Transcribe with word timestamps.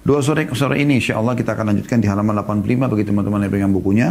Dua 0.00 0.24
sore 0.24 0.48
sore 0.56 0.80
ini 0.80 0.96
insya 0.96 1.20
Allah 1.20 1.36
kita 1.36 1.52
akan 1.52 1.76
lanjutkan 1.76 2.00
di 2.00 2.08
halaman 2.08 2.32
85 2.40 2.88
bagi 2.88 3.04
teman-teman 3.04 3.44
yang 3.44 3.52
pegang 3.52 3.72
bukunya. 3.72 4.08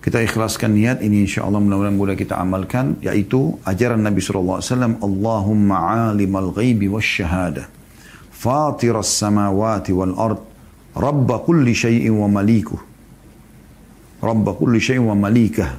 Kita 0.00 0.20
ikhlaskan 0.20 0.76
niat 0.76 0.98
ini 1.04 1.28
insya 1.28 1.44
Allah 1.44 1.60
mudah-mudahan 1.60 1.96
mudah 1.96 2.16
kita 2.16 2.40
amalkan 2.40 2.96
yaitu 3.04 3.60
ajaran 3.68 4.00
Nabi 4.00 4.24
SAW 4.24 4.64
Allahumma 5.04 6.08
alimal 6.12 6.56
ghaibi 6.56 6.88
wa 6.88 7.00
syahada 7.04 7.68
fatiras 8.40 9.12
samawati 9.12 9.92
wal 9.92 10.16
ard 10.16 10.40
rabba 10.96 11.44
kulli 11.44 11.76
syai'in 11.76 12.16
wa 12.16 12.24
malikuh 12.32 12.80
rabba 14.24 14.56
kulli 14.56 14.80
syai'in 14.80 15.04
wa 15.04 15.12
malikah 15.12 15.76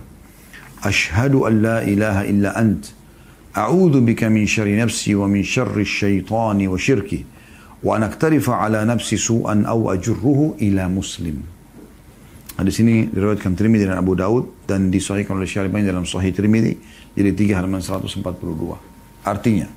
ashhadu 0.86 1.50
an 1.50 1.54
la 1.66 1.77
ilaha 1.82 2.21
illa 2.29 2.54
ant 2.54 2.93
a'udhu 3.57 4.05
bika 4.05 4.29
min 4.29 4.45
syarri 4.45 4.77
nafsi 4.77 5.18
wa 5.18 5.25
min 5.25 5.41
syarri 5.41 5.82
syaitani 5.82 6.70
wa 6.70 6.77
syirki 6.77 7.25
wa 7.82 7.98
anaktarifa 7.98 8.61
ala 8.61 8.86
nafsi 8.86 9.18
su'an 9.18 9.66
aw 9.66 9.93
ajurruhu 9.98 10.62
ila 10.62 10.85
muslim. 10.89 11.41
Hadis 12.62 12.77
ini 12.77 13.09
diriwayatkan 13.09 13.58
Tirmidzi 13.58 13.89
dan 13.89 13.98
Abu 13.98 14.13
Daud 14.13 14.70
dan 14.70 14.94
disahihkan 14.94 15.34
oleh 15.34 15.49
Syaribani 15.49 15.88
dalam 15.88 16.05
Sahih 16.05 16.30
Tirmidzi 16.30 16.77
jadi 17.17 17.34
3 17.34 17.58
halaman 17.58 17.81
142. 17.81 18.22
Artinya, 19.25 19.67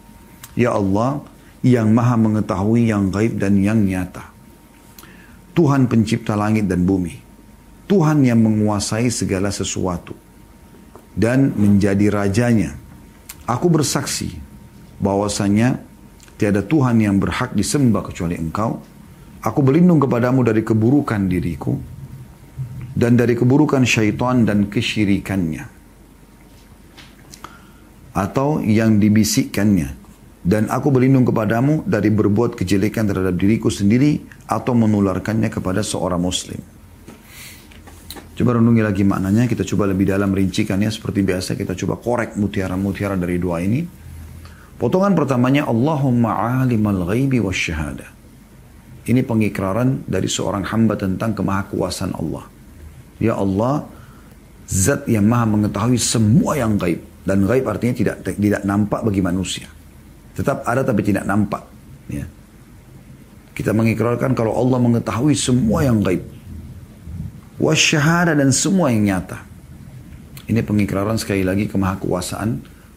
ya 0.52 0.76
Allah 0.76 1.24
yang 1.64 1.88
maha 1.96 2.20
mengetahui 2.20 2.92
yang 2.92 3.08
gaib 3.08 3.40
dan 3.40 3.56
yang 3.56 3.80
nyata. 3.80 4.28
Tuhan 5.56 5.88
pencipta 5.88 6.36
langit 6.36 6.68
dan 6.68 6.84
bumi. 6.84 7.24
Tuhan 7.88 8.20
yang 8.20 8.40
menguasai 8.42 9.08
segala 9.08 9.48
sesuatu 9.48 10.12
dan 11.16 11.56
menjadi 11.56 12.10
rajanya. 12.10 12.76
Aku 13.48 13.72
bersaksi 13.72 14.34
bahwasanya 15.00 15.80
Tiada 16.44 16.60
Tuhan 16.60 17.00
yang 17.00 17.16
berhak 17.16 17.56
disembah 17.56 18.04
kecuali 18.04 18.36
engkau. 18.36 18.76
Aku 19.48 19.64
berlindung 19.64 19.96
kepadamu 19.96 20.44
dari 20.44 20.60
keburukan 20.60 21.24
diriku 21.24 21.72
dan 22.92 23.16
dari 23.16 23.32
keburukan 23.32 23.80
syaitan 23.88 24.44
dan 24.44 24.68
kesyirikannya. 24.68 25.64
Atau 28.12 28.60
yang 28.60 29.00
dibisikkannya. 29.00 29.96
Dan 30.44 30.68
aku 30.68 30.92
berlindung 30.92 31.24
kepadamu 31.24 31.80
dari 31.88 32.12
berbuat 32.12 32.60
kejelekan 32.60 33.08
terhadap 33.08 33.40
diriku 33.40 33.72
sendiri 33.72 34.20
atau 34.44 34.76
menularkannya 34.76 35.48
kepada 35.48 35.80
seorang 35.80 36.20
muslim. 36.20 36.60
Coba 38.36 38.60
renungi 38.60 38.84
lagi 38.84 39.00
maknanya, 39.00 39.48
kita 39.48 39.64
coba 39.64 39.88
lebih 39.88 40.12
dalam 40.12 40.28
rincikannya 40.28 40.92
seperti 40.92 41.24
biasa 41.24 41.56
kita 41.56 41.72
coba 41.72 41.96
korek 41.96 42.36
mutiara-mutiara 42.36 43.16
dari 43.16 43.40
dua 43.40 43.64
ini. 43.64 44.03
Potongan 44.74 45.14
pertamanya 45.14 45.70
Allahumma 45.70 46.60
alimal 46.62 47.06
ghaibi 47.06 47.38
wa 47.38 47.54
syahada. 47.54 48.10
Ini 49.04 49.20
pengikraran 49.22 50.08
dari 50.08 50.26
seorang 50.26 50.64
hamba 50.64 50.96
tentang 50.96 51.36
kemahakuasaan 51.36 52.16
Allah. 52.16 52.44
Ya 53.20 53.36
Allah, 53.36 53.84
zat 54.64 55.04
yang 55.06 55.28
maha 55.28 55.44
mengetahui 55.46 56.00
semua 56.00 56.56
yang 56.56 56.80
gaib. 56.80 57.04
Dan 57.24 57.44
gaib 57.44 57.64
artinya 57.68 57.94
tidak 57.94 58.16
tidak 58.24 58.62
nampak 58.64 59.04
bagi 59.04 59.20
manusia. 59.20 59.68
Tetap 60.34 60.66
ada 60.66 60.82
tapi 60.82 61.04
tidak 61.04 61.28
nampak. 61.28 61.62
Ya. 62.10 62.26
Kita 63.54 63.70
mengikrarkan 63.70 64.34
kalau 64.34 64.56
Allah 64.56 64.82
mengetahui 64.82 65.38
semua 65.38 65.86
yang 65.86 66.02
gaib. 66.02 66.26
Wasyahada 67.60 68.34
dan 68.34 68.50
semua 68.50 68.90
yang 68.90 69.06
nyata. 69.06 69.38
Ini 70.50 70.60
pengikraran 70.66 71.16
sekali 71.16 71.46
lagi 71.46 71.70
kemahakuasaan 71.70 72.50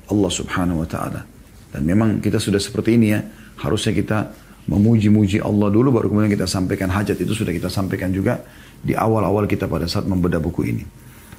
Allah 0.09 0.31
subhanahu 0.34 0.84
wa 0.84 0.89
ta'ala. 0.89 1.37
Dan 1.78 1.86
memang 1.86 2.17
kita 2.17 2.42
sudah 2.42 2.58
seperti 2.58 2.97
ini 2.97 3.14
ya. 3.14 3.22
Harusnya 3.61 3.94
kita 3.94 4.33
memuji-muji 4.66 5.38
Allah 5.45 5.70
dulu 5.70 5.94
baru 5.94 6.09
kemudian 6.09 6.34
kita 6.34 6.50
sampaikan 6.50 6.89
hajat 6.89 7.22
itu 7.22 7.38
sudah 7.38 7.53
kita 7.53 7.69
sampaikan 7.69 8.09
juga 8.09 8.42
di 8.81 8.97
awal-awal 8.97 9.45
kita 9.45 9.69
pada 9.69 9.86
saat 9.86 10.09
membedah 10.09 10.42
buku 10.42 10.66
ini. 10.66 10.84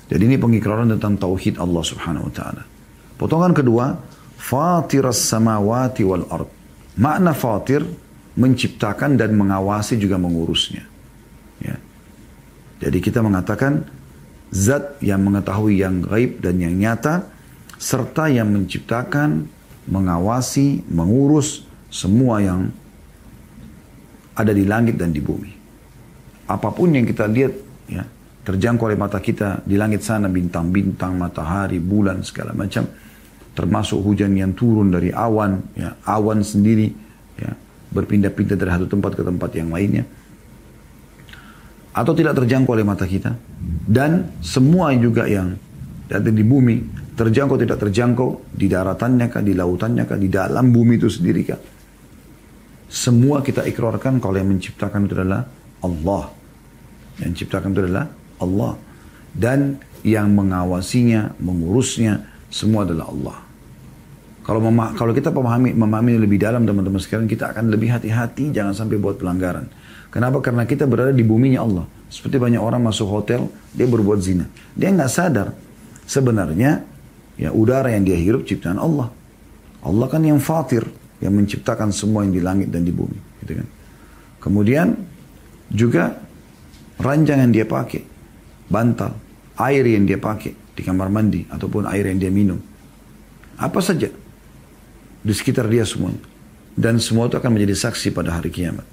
Jadi 0.06 0.22
ini 0.30 0.38
pengikraran 0.38 0.86
tentang 0.94 1.18
tauhid 1.18 1.58
Allah 1.58 1.82
Subhanahu 1.82 2.30
wa 2.30 2.32
taala. 2.32 2.62
Potongan 3.18 3.50
kedua, 3.50 3.98
fatiras 4.38 5.18
samawati 5.26 6.06
wal 6.06 6.24
ard. 6.30 6.48
Makna 6.94 7.34
fatir 7.34 7.82
menciptakan 8.38 9.18
dan 9.18 9.34
mengawasi 9.34 9.98
juga 9.98 10.14
mengurusnya. 10.22 10.86
Ya. 11.58 11.76
Jadi 12.78 12.98
kita 13.02 13.26
mengatakan 13.26 13.82
zat 14.54 15.02
yang 15.02 15.26
mengetahui 15.26 15.82
yang 15.82 16.06
gaib 16.06 16.38
dan 16.38 16.62
yang 16.62 16.78
nyata 16.78 17.26
serta 17.76 18.30
yang 18.30 18.48
menciptakan 18.54 19.57
mengawasi, 19.88 20.84
mengurus 20.92 21.64
semua 21.88 22.44
yang 22.44 22.68
ada 24.36 24.52
di 24.52 24.68
langit 24.68 25.00
dan 25.00 25.10
di 25.10 25.18
bumi. 25.18 25.52
Apa 26.46 26.70
pun 26.70 26.92
yang 26.94 27.08
kita 27.08 27.26
lihat, 27.26 27.52
ya, 27.90 28.04
terjangkau 28.44 28.86
oleh 28.86 29.00
mata 29.00 29.18
kita 29.18 29.64
di 29.64 29.74
langit 29.74 30.04
sana 30.04 30.30
bintang-bintang, 30.30 31.16
matahari, 31.18 31.80
bulan 31.82 32.22
segala 32.22 32.54
macam, 32.54 32.86
termasuk 33.56 33.98
hujan 34.00 34.32
yang 34.38 34.54
turun 34.54 34.92
dari 34.92 35.10
awan, 35.10 35.58
ya, 35.74 35.98
awan 36.06 36.44
sendiri, 36.46 36.92
ya, 37.40 37.52
berpindah-pindah 37.90 38.56
dari 38.56 38.70
satu 38.70 38.86
tempat 38.86 39.18
ke 39.18 39.22
tempat 39.26 39.50
yang 39.58 39.68
lainnya, 39.74 40.04
atau 41.90 42.14
tidak 42.14 42.38
terjangkau 42.38 42.78
oleh 42.78 42.86
mata 42.86 43.04
kita, 43.04 43.34
dan 43.88 44.30
semua 44.44 44.94
juga 44.94 45.26
yang 45.26 45.58
ada 46.08 46.30
di 46.30 46.44
bumi 46.46 47.07
terjangkau 47.18 47.58
tidak 47.58 47.78
terjangkau 47.82 48.54
di 48.54 48.70
daratannya 48.70 49.26
kah, 49.26 49.42
di 49.42 49.52
lautannya 49.58 50.06
kah, 50.06 50.14
di 50.14 50.30
dalam 50.30 50.70
bumi 50.70 50.94
itu 50.96 51.10
sendiri 51.10 51.42
kah. 51.42 51.60
Semua 52.88 53.42
kita 53.44 53.66
ikrarkan 53.68 54.22
kalau 54.22 54.38
yang 54.38 54.48
menciptakan 54.48 55.04
itu 55.04 55.14
adalah 55.18 55.44
Allah. 55.84 56.24
Yang 57.20 57.28
menciptakan 57.34 57.68
itu 57.74 57.80
adalah 57.84 58.06
Allah. 58.40 58.72
Dan 59.34 59.76
yang 60.06 60.32
mengawasinya, 60.32 61.36
mengurusnya, 61.42 62.24
semua 62.48 62.86
adalah 62.88 63.12
Allah. 63.12 63.38
Kalau 64.48 64.64
kalau 64.96 65.12
kita 65.12 65.28
memahami, 65.28 65.76
memahami 65.76 66.24
lebih 66.24 66.40
dalam 66.40 66.64
teman-teman 66.64 66.96
sekalian, 66.96 67.28
kita 67.28 67.52
akan 67.52 67.68
lebih 67.68 67.92
hati-hati 67.92 68.48
jangan 68.48 68.72
sampai 68.72 68.96
buat 68.96 69.20
pelanggaran. 69.20 69.68
Kenapa? 70.08 70.40
Karena 70.40 70.64
kita 70.64 70.88
berada 70.88 71.12
di 71.12 71.20
buminya 71.20 71.60
Allah. 71.60 71.84
Seperti 72.08 72.40
banyak 72.40 72.56
orang 72.56 72.80
masuk 72.80 73.12
hotel, 73.12 73.52
dia 73.76 73.84
berbuat 73.84 74.16
zina. 74.24 74.48
Dia 74.72 74.88
nggak 74.88 75.12
sadar. 75.12 75.52
Sebenarnya 76.08 76.80
Ya 77.38 77.54
udara 77.54 77.94
yang 77.94 78.02
dia 78.02 78.18
hirup 78.18 78.42
ciptaan 78.42 78.82
Allah. 78.82 79.14
Allah 79.86 80.06
kan 80.10 80.26
yang 80.26 80.42
fatir, 80.42 80.82
yang 81.22 81.38
menciptakan 81.38 81.94
semua 81.94 82.26
yang 82.26 82.34
di 82.34 82.42
langit 82.42 82.68
dan 82.74 82.82
di 82.82 82.90
bumi. 82.90 83.14
Gitu 83.46 83.62
kan. 83.62 83.68
Kemudian 84.42 84.98
juga 85.70 86.18
ranjang 86.98 87.46
yang 87.46 87.52
dia 87.54 87.62
pakai, 87.62 88.02
bantal, 88.66 89.14
air 89.54 89.86
yang 89.86 90.02
dia 90.02 90.18
pakai 90.18 90.50
di 90.74 90.82
kamar 90.82 91.06
mandi 91.14 91.46
ataupun 91.46 91.86
air 91.86 92.10
yang 92.10 92.18
dia 92.18 92.30
minum. 92.34 92.58
Apa 93.54 93.78
saja 93.78 94.10
di 95.22 95.32
sekitar 95.32 95.70
dia 95.70 95.86
semuanya. 95.86 96.26
Dan 96.78 96.98
semua 97.02 97.26
itu 97.26 97.34
akan 97.38 97.58
menjadi 97.58 97.74
saksi 97.74 98.14
pada 98.14 98.38
hari 98.38 98.54
kiamat. 98.54 98.86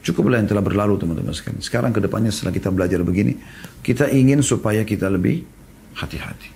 Cukuplah 0.00 0.40
yang 0.40 0.48
telah 0.48 0.64
berlalu 0.64 0.96
teman-teman 0.96 1.36
sekalian. 1.36 1.60
Sekarang 1.60 1.92
ke 1.92 2.00
depannya 2.00 2.32
setelah 2.32 2.52
kita 2.56 2.72
belajar 2.72 3.04
begini, 3.04 3.36
kita 3.84 4.08
ingin 4.08 4.40
supaya 4.40 4.80
kita 4.88 5.12
lebih 5.12 5.44
hati-hati 5.92 6.55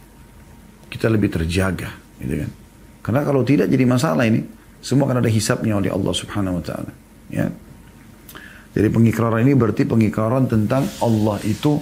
kita 0.90 1.06
lebih 1.06 1.30
terjaga, 1.30 1.94
gitu 2.18 2.34
kan? 2.44 2.50
Karena 3.00 3.20
kalau 3.22 3.46
tidak 3.46 3.70
jadi 3.70 3.86
masalah 3.86 4.26
ini, 4.26 4.42
semua 4.82 5.06
akan 5.06 5.22
ada 5.22 5.30
hisapnya 5.30 5.78
oleh 5.78 5.88
Allah 5.88 6.12
Subhanahu 6.12 6.58
wa 6.58 6.64
taala, 6.66 6.92
ya. 7.30 7.46
Jadi 8.70 8.88
pengikraran 8.90 9.46
ini 9.46 9.54
berarti 9.54 9.86
pengikraran 9.86 10.50
tentang 10.50 10.86
Allah 11.02 11.38
itu 11.46 11.78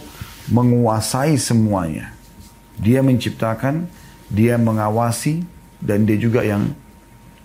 menguasai 0.53 1.37
semuanya. 1.37 2.13
Dia 2.79 3.03
menciptakan, 3.05 3.89
dia 4.29 4.57
mengawasi 4.61 5.43
dan 5.81 6.05
dia 6.05 6.21
juga 6.21 6.45
yang 6.45 6.69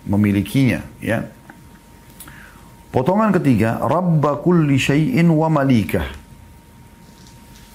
memilikinya, 0.04 0.84
ya. 1.00 1.24
Potongan 2.92 3.34
ketiga, 3.34 3.82
Rabba 3.82 4.38
kulli 4.38 4.78
syai'in 4.78 5.26
wa 5.26 5.50
malikah. 5.50 6.06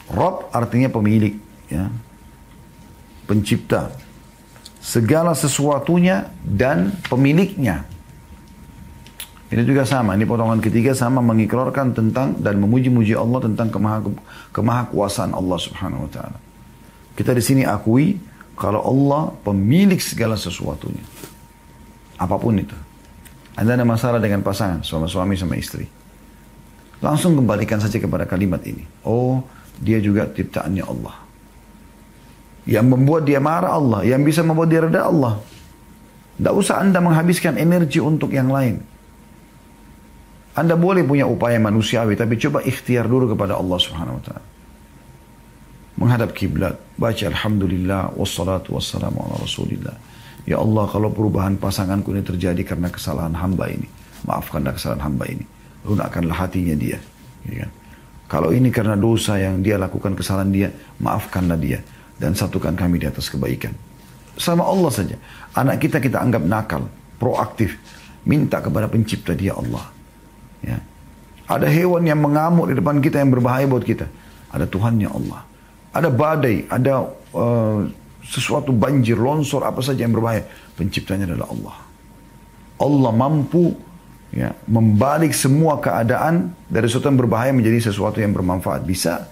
Rabb 0.10 0.50
artinya 0.56 0.90
pemilik, 0.90 1.38
ya 1.70 1.92
pencipta 3.30 3.94
segala 4.82 5.38
sesuatunya 5.38 6.34
dan 6.42 6.98
pemiliknya. 7.06 7.86
Ini 9.50 9.66
juga 9.66 9.86
sama, 9.86 10.14
ini 10.18 10.26
potongan 10.26 10.62
ketiga 10.62 10.94
sama 10.98 11.22
mengikrarkan 11.22 11.94
tentang 11.94 12.38
dan 12.42 12.58
memuji-muji 12.62 13.14
Allah 13.18 13.42
tentang 13.46 13.70
kemaha, 13.70 14.10
kemahakuasaan 14.54 15.34
Allah 15.34 15.58
Subhanahu 15.62 16.06
wa 16.06 16.12
taala. 16.14 16.38
Kita 17.18 17.34
di 17.34 17.42
sini 17.42 17.62
akui 17.66 18.18
kalau 18.58 18.82
Allah 18.82 19.34
pemilik 19.46 19.98
segala 20.02 20.38
sesuatunya. 20.38 21.02
Apa 22.18 22.38
pun 22.38 22.58
itu. 22.62 22.78
Anda 23.58 23.74
ada 23.74 23.86
masalah 23.86 24.22
dengan 24.22 24.46
pasangan, 24.46 24.86
suami-suami 24.86 25.34
sama 25.34 25.58
istri. 25.58 25.90
Langsung 27.02 27.34
kembalikan 27.34 27.82
saja 27.82 27.98
kepada 27.98 28.30
kalimat 28.30 28.62
ini. 28.68 28.86
Oh, 29.08 29.42
dia 29.82 29.98
juga 29.98 30.30
ciptaannya 30.30 30.84
Allah. 30.86 31.29
Yang 32.70 32.86
membuat 32.86 33.26
dia 33.26 33.42
marah 33.42 33.74
Allah. 33.74 34.06
Yang 34.06 34.22
bisa 34.30 34.42
membuat 34.46 34.70
dia 34.70 34.86
reda 34.86 35.10
Allah. 35.10 35.42
Tidak 36.38 36.54
usah 36.54 36.78
anda 36.86 37.02
menghabiskan 37.02 37.58
energi 37.58 37.98
untuk 37.98 38.30
yang 38.30 38.54
lain. 38.54 38.78
Anda 40.54 40.78
boleh 40.78 41.02
punya 41.02 41.26
upaya 41.26 41.58
manusiawi, 41.58 42.14
tapi 42.14 42.38
coba 42.38 42.62
ikhtiar 42.62 43.10
dulu 43.10 43.34
kepada 43.34 43.58
Allah 43.58 43.80
Subhanahu 43.80 44.22
wa 44.22 44.24
taala. 44.24 44.46
Menghadap 46.00 46.32
kiblat, 46.32 46.80
baca 46.96 47.26
alhamdulillah 47.28 48.16
wassalatu 48.16 48.78
wassalamu 48.78 49.20
ala 49.20 49.36
Rasulillah. 49.42 49.96
Ya 50.48 50.62
Allah, 50.64 50.88
kalau 50.88 51.12
perubahan 51.12 51.60
pasanganku 51.60 52.16
ini 52.16 52.24
terjadi 52.24 52.64
karena 52.64 52.88
kesalahan 52.88 53.36
hamba 53.36 53.68
ini, 53.68 53.88
maafkanlah 54.24 54.72
kesalahan 54.80 55.12
hamba 55.12 55.28
ini. 55.28 55.44
Lunakkanlah 55.84 56.38
hatinya 56.48 56.76
dia. 56.76 57.00
Ya 57.50 57.68
kan? 57.68 57.72
Kalau 58.32 58.50
ini 58.56 58.72
karena 58.72 58.96
dosa 58.96 59.36
yang 59.42 59.60
dia 59.60 59.76
lakukan 59.76 60.16
kesalahan 60.16 60.52
dia, 60.54 60.70
maafkanlah 61.04 61.60
dia 61.60 61.84
dan 62.20 62.36
satukan 62.36 62.76
kami 62.76 63.00
di 63.00 63.08
atas 63.08 63.32
kebaikan. 63.32 63.72
Sama 64.36 64.68
Allah 64.68 64.92
saja. 64.92 65.16
Anak 65.56 65.84
kita 65.84 66.04
kita 66.04 66.20
anggap 66.20 66.44
nakal, 66.44 66.88
proaktif, 67.20 67.80
minta 68.28 68.60
kepada 68.60 68.92
pencipta 68.92 69.36
dia 69.36 69.56
Allah. 69.56 69.88
Ya. 70.64 70.78
Ada 71.50 71.66
hewan 71.66 72.06
yang 72.06 72.22
mengamuk 72.22 72.70
di 72.70 72.78
depan 72.78 73.02
kita 73.02 73.24
yang 73.24 73.34
berbahaya 73.34 73.66
buat 73.66 73.82
kita. 73.82 74.06
Ada 74.54 74.70
Tuhannya 74.70 75.10
Allah. 75.10 75.42
Ada 75.90 76.10
badai, 76.14 76.70
ada 76.70 77.10
uh, 77.34 77.90
sesuatu 78.22 78.70
banjir, 78.70 79.18
longsor, 79.18 79.66
apa 79.66 79.82
saja 79.82 80.06
yang 80.06 80.14
berbahaya. 80.14 80.46
Penciptanya 80.78 81.26
adalah 81.26 81.50
Allah. 81.50 81.78
Allah 82.80 83.12
mampu 83.12 83.74
ya, 84.30 84.54
membalik 84.70 85.34
semua 85.34 85.82
keadaan 85.82 86.54
dari 86.70 86.86
sesuatu 86.86 87.10
yang 87.10 87.20
berbahaya 87.20 87.52
menjadi 87.52 87.90
sesuatu 87.90 88.22
yang 88.22 88.32
bermanfaat. 88.32 88.86
Bisa. 88.86 89.26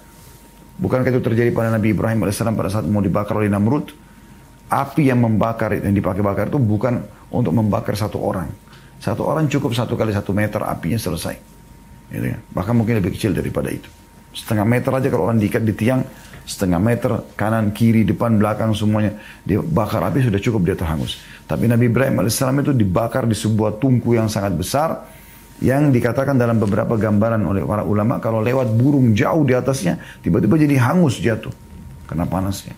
Bukankah 0.77 1.09
itu 1.09 1.21
terjadi 1.21 1.49
pada 1.49 1.73
Nabi 1.73 1.93
Ibrahim 1.93 2.25
AS 2.25 2.37
pada 2.37 2.69
saat 2.69 2.85
mau 2.85 3.01
dibakar 3.01 3.37
oleh 3.37 3.49
Namrud? 3.49 3.89
Api 4.67 5.09
yang 5.09 5.23
membakar, 5.23 5.79
yang 5.79 5.95
dipakai 5.95 6.19
bakar 6.19 6.51
itu 6.51 6.59
bukan 6.59 6.99
untuk 7.31 7.55
membakar 7.55 7.95
satu 7.95 8.19
orang 8.19 8.51
satu 8.97 9.29
orang 9.29 9.45
cukup 9.45 9.77
satu 9.77 9.93
kali 9.93 10.09
satu 10.13 10.33
meter 10.33 10.61
apinya 10.65 10.97
selesai. 10.97 11.35
Gitu 12.09 12.25
ya. 12.33 12.37
Bahkan 12.53 12.73
mungkin 12.73 12.97
lebih 12.97 13.13
kecil 13.13 13.33
daripada 13.33 13.69
itu. 13.69 13.89
Setengah 14.33 14.65
meter 14.65 14.91
aja 14.93 15.07
kalau 15.09 15.29
orang 15.29 15.37
diikat 15.41 15.65
di 15.65 15.73
tiang, 15.73 16.01
setengah 16.45 16.81
meter 16.81 17.11
kanan, 17.37 17.73
kiri, 17.73 18.05
depan, 18.05 18.37
belakang 18.37 18.73
semuanya. 18.73 19.17
Dia 19.45 19.61
bakar 19.61 20.01
api 20.09 20.25
sudah 20.25 20.41
cukup 20.41 20.61
dia 20.65 20.75
terhangus. 20.77 21.21
Tapi 21.45 21.69
Nabi 21.69 21.89
Ibrahim 21.89 22.25
AS 22.25 22.41
itu 22.41 22.73
dibakar 22.73 23.29
di 23.29 23.37
sebuah 23.37 23.77
tungku 23.77 24.17
yang 24.17 24.29
sangat 24.29 24.57
besar. 24.57 25.16
Yang 25.57 25.97
dikatakan 25.97 26.37
dalam 26.37 26.61
beberapa 26.61 26.93
gambaran 26.93 27.41
oleh 27.41 27.65
para 27.65 27.81
ulama, 27.81 28.21
kalau 28.21 28.45
lewat 28.45 28.77
burung 28.77 29.17
jauh 29.17 29.41
di 29.41 29.57
atasnya, 29.57 29.97
tiba-tiba 30.21 30.53
jadi 30.53 30.77
hangus 30.77 31.17
jatuh. 31.17 31.53
Karena 32.05 32.29
panasnya. 32.29 32.77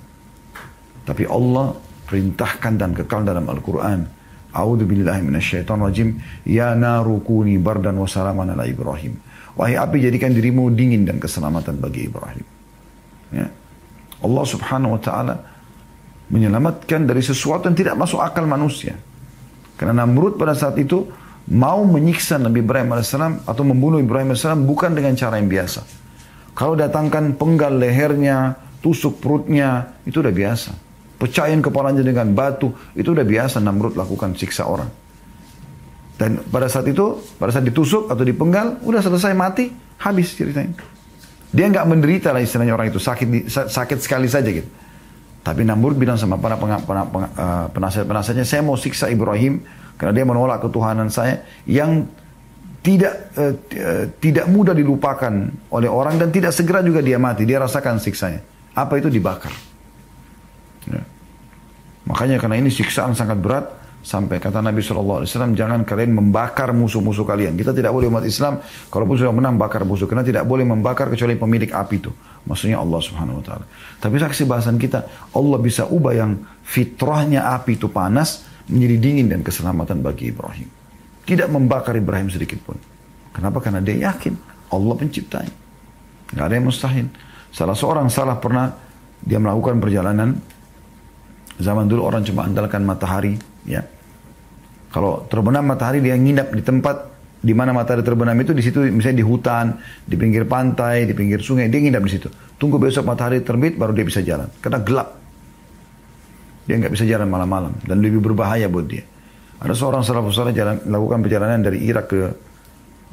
Tapi 1.04 1.28
Allah 1.28 1.76
perintahkan 2.08 2.74
dan 2.80 2.96
kekal 2.96 3.28
dalam 3.28 3.46
Al-Quran 3.52 4.20
A'udzu 4.50 4.86
billahi 4.90 5.22
minasyaitonir 5.22 5.86
rajim. 5.86 6.10
Ya 6.46 6.74
narukuni 6.74 7.62
bardan 7.62 8.02
wa 8.02 8.10
salaman 8.10 8.50
ala 8.50 8.66
Ibrahim. 8.66 9.14
Wahai 9.54 9.78
api 9.78 10.02
jadikan 10.02 10.34
dirimu 10.34 10.74
dingin 10.74 11.06
dan 11.06 11.22
keselamatan 11.22 11.78
bagi 11.78 12.10
Ibrahim. 12.10 12.46
Ya. 13.30 13.48
Allah 14.20 14.46
Subhanahu 14.46 14.98
wa 14.98 15.02
taala 15.02 15.36
menyelamatkan 16.34 17.06
dari 17.06 17.22
sesuatu 17.22 17.70
yang 17.70 17.78
tidak 17.78 17.96
masuk 17.98 18.22
akal 18.22 18.46
manusia. 18.50 18.98
Karena 19.78 20.04
Namrud 20.04 20.36
pada 20.36 20.58
saat 20.58 20.76
itu 20.82 21.08
mau 21.50 21.82
menyiksa 21.84 22.38
Nabi 22.38 22.62
Ibrahim 22.62 22.94
AS 22.94 23.14
atau 23.18 23.64
membunuh 23.66 23.98
Ibrahim 23.98 24.34
AS 24.38 24.46
bukan 24.64 24.94
dengan 24.94 25.18
cara 25.18 25.42
yang 25.42 25.50
biasa. 25.50 25.82
Kalau 26.54 26.78
datangkan 26.78 27.36
penggal 27.36 27.78
lehernya, 27.78 28.58
tusuk 28.80 29.18
perutnya, 29.18 29.98
itu 30.06 30.20
udah 30.22 30.34
biasa 30.34 30.90
pecahin 31.20 31.60
kepalanya 31.60 32.00
dengan 32.00 32.32
batu, 32.32 32.72
itu 32.96 33.12
udah 33.12 33.28
biasa 33.28 33.60
Namrud 33.60 34.00
lakukan 34.00 34.34
siksa 34.40 34.64
orang. 34.66 34.88
Dan 36.16 36.40
pada 36.48 36.72
saat 36.72 36.88
itu, 36.88 37.20
pada 37.36 37.52
saat 37.52 37.68
ditusuk 37.68 38.08
atau 38.08 38.24
dipenggal, 38.24 38.80
udah 38.88 39.04
selesai 39.04 39.36
mati, 39.36 39.68
habis 40.00 40.32
ceritanya. 40.32 40.80
Dia 41.52 41.68
nggak 41.68 41.86
menderita 41.86 42.32
lah 42.32 42.40
istilahnya 42.40 42.72
orang 42.72 42.88
itu, 42.88 43.04
sakit 43.04 43.52
sakit 43.52 44.00
sekali 44.00 44.32
saja 44.32 44.48
gitu. 44.48 44.68
Tapi 45.44 45.64
Namrud 45.68 46.00
bilang 46.00 46.16
sama 46.16 46.40
para 46.40 46.56
eh, 46.56 47.66
penasihat-penasihatnya, 47.72 48.48
saya 48.48 48.64
mau 48.64 48.80
siksa 48.80 49.12
Ibrahim 49.12 49.60
karena 50.00 50.16
dia 50.16 50.24
menolak 50.24 50.64
ketuhanan 50.64 51.12
saya 51.12 51.44
yang 51.68 52.08
tidak 52.80 53.36
uh, 53.36 53.54
tidak 54.24 54.48
mudah 54.48 54.72
dilupakan 54.72 55.52
oleh 55.76 55.92
orang 55.92 56.16
dan 56.16 56.32
tidak 56.32 56.56
segera 56.56 56.80
juga 56.80 57.04
dia 57.04 57.20
mati. 57.20 57.44
Dia 57.44 57.60
rasakan 57.60 58.00
siksanya. 58.00 58.40
Apa 58.72 58.96
itu 58.96 59.12
dibakar? 59.12 59.52
Ya. 60.88 61.04
Makanya 62.08 62.40
karena 62.40 62.56
ini 62.64 62.72
siksaan 62.72 63.12
sangat 63.12 63.44
berat 63.44 63.68
sampai 64.00 64.40
kata 64.40 64.64
Nabi 64.64 64.80
SAW 64.80 65.28
jangan 65.28 65.84
kalian 65.84 66.16
membakar 66.16 66.72
musuh-musuh 66.72 67.28
kalian. 67.28 67.60
Kita 67.60 67.76
tidak 67.76 67.92
boleh 67.92 68.08
umat 68.08 68.24
Islam 68.24 68.64
kalaupun 68.88 69.20
sudah 69.20 69.36
menang 69.36 69.60
bakar 69.60 69.84
musuh 69.84 70.08
karena 70.08 70.24
tidak 70.24 70.48
boleh 70.48 70.64
membakar 70.64 71.12
kecuali 71.12 71.36
pemilik 71.36 71.70
api 71.70 71.96
itu. 72.00 72.12
Maksudnya 72.48 72.80
Allah 72.80 73.00
Subhanahu 73.04 73.44
Wa 73.44 73.46
Taala. 73.46 73.66
Tapi 74.00 74.16
saksi 74.16 74.48
bahasan 74.48 74.80
kita 74.80 75.04
Allah 75.36 75.60
bisa 75.60 75.84
ubah 75.86 76.16
yang 76.16 76.40
fitrahnya 76.64 77.52
api 77.60 77.76
itu 77.76 77.92
panas 77.92 78.48
menjadi 78.70 78.96
dingin 79.02 79.28
dan 79.28 79.42
keselamatan 79.42 80.06
bagi 80.06 80.30
Ibrahim. 80.30 80.70
Tidak 81.26 81.50
membakar 81.50 81.98
Ibrahim 81.98 82.30
sedikit 82.30 82.62
pun. 82.62 82.78
Kenapa? 83.34 83.62
Karena 83.62 83.82
dia 83.82 84.10
yakin 84.10 84.34
Allah 84.74 84.96
penciptanya. 84.98 85.54
Gak 86.34 86.46
ada 86.46 86.54
yang 86.58 86.66
mustahil. 86.70 87.10
Salah 87.50 87.74
seorang 87.74 88.08
salah 88.14 88.38
pernah 88.38 88.70
dia 89.26 89.42
melakukan 89.42 89.82
perjalanan 89.82 90.38
Zaman 91.60 91.92
dulu 91.92 92.08
orang 92.08 92.24
cuma 92.24 92.48
andalkan 92.48 92.88
matahari, 92.88 93.36
ya. 93.68 93.84
Kalau 94.90 95.28
terbenam 95.28 95.68
matahari 95.68 96.00
dia 96.00 96.16
nginap 96.16 96.56
di 96.56 96.64
tempat 96.64 97.12
di 97.44 97.52
mana 97.52 97.76
matahari 97.76 98.02
terbenam 98.02 98.34
itu 98.40 98.56
di 98.56 98.64
situ 98.64 98.80
misalnya 98.90 99.20
di 99.20 99.28
hutan, 99.28 99.66
di 100.08 100.16
pinggir 100.16 100.48
pantai, 100.48 101.04
di 101.04 101.12
pinggir 101.12 101.44
sungai, 101.44 101.68
dia 101.68 101.84
nginap 101.84 102.00
di 102.08 102.12
situ. 102.16 102.32
Tunggu 102.56 102.80
besok 102.80 103.04
matahari 103.04 103.44
terbit 103.44 103.76
baru 103.76 103.92
dia 103.92 104.08
bisa 104.08 104.24
jalan. 104.24 104.48
Karena 104.64 104.80
gelap. 104.80 105.19
Dia 106.70 106.78
nggak 106.78 106.94
bisa 106.94 107.10
jalan 107.10 107.26
malam-malam 107.26 107.74
dan 107.82 107.98
lebih 107.98 108.22
berbahaya 108.22 108.70
buat 108.70 108.86
dia. 108.86 109.02
Ada 109.58 109.74
seorang 109.74 110.06
salafus 110.06 110.38
saleh 110.38 110.54
jalan 110.54 110.86
lakukan 110.86 111.26
perjalanan 111.26 111.66
dari 111.66 111.82
Irak 111.82 112.14
ke 112.14 112.22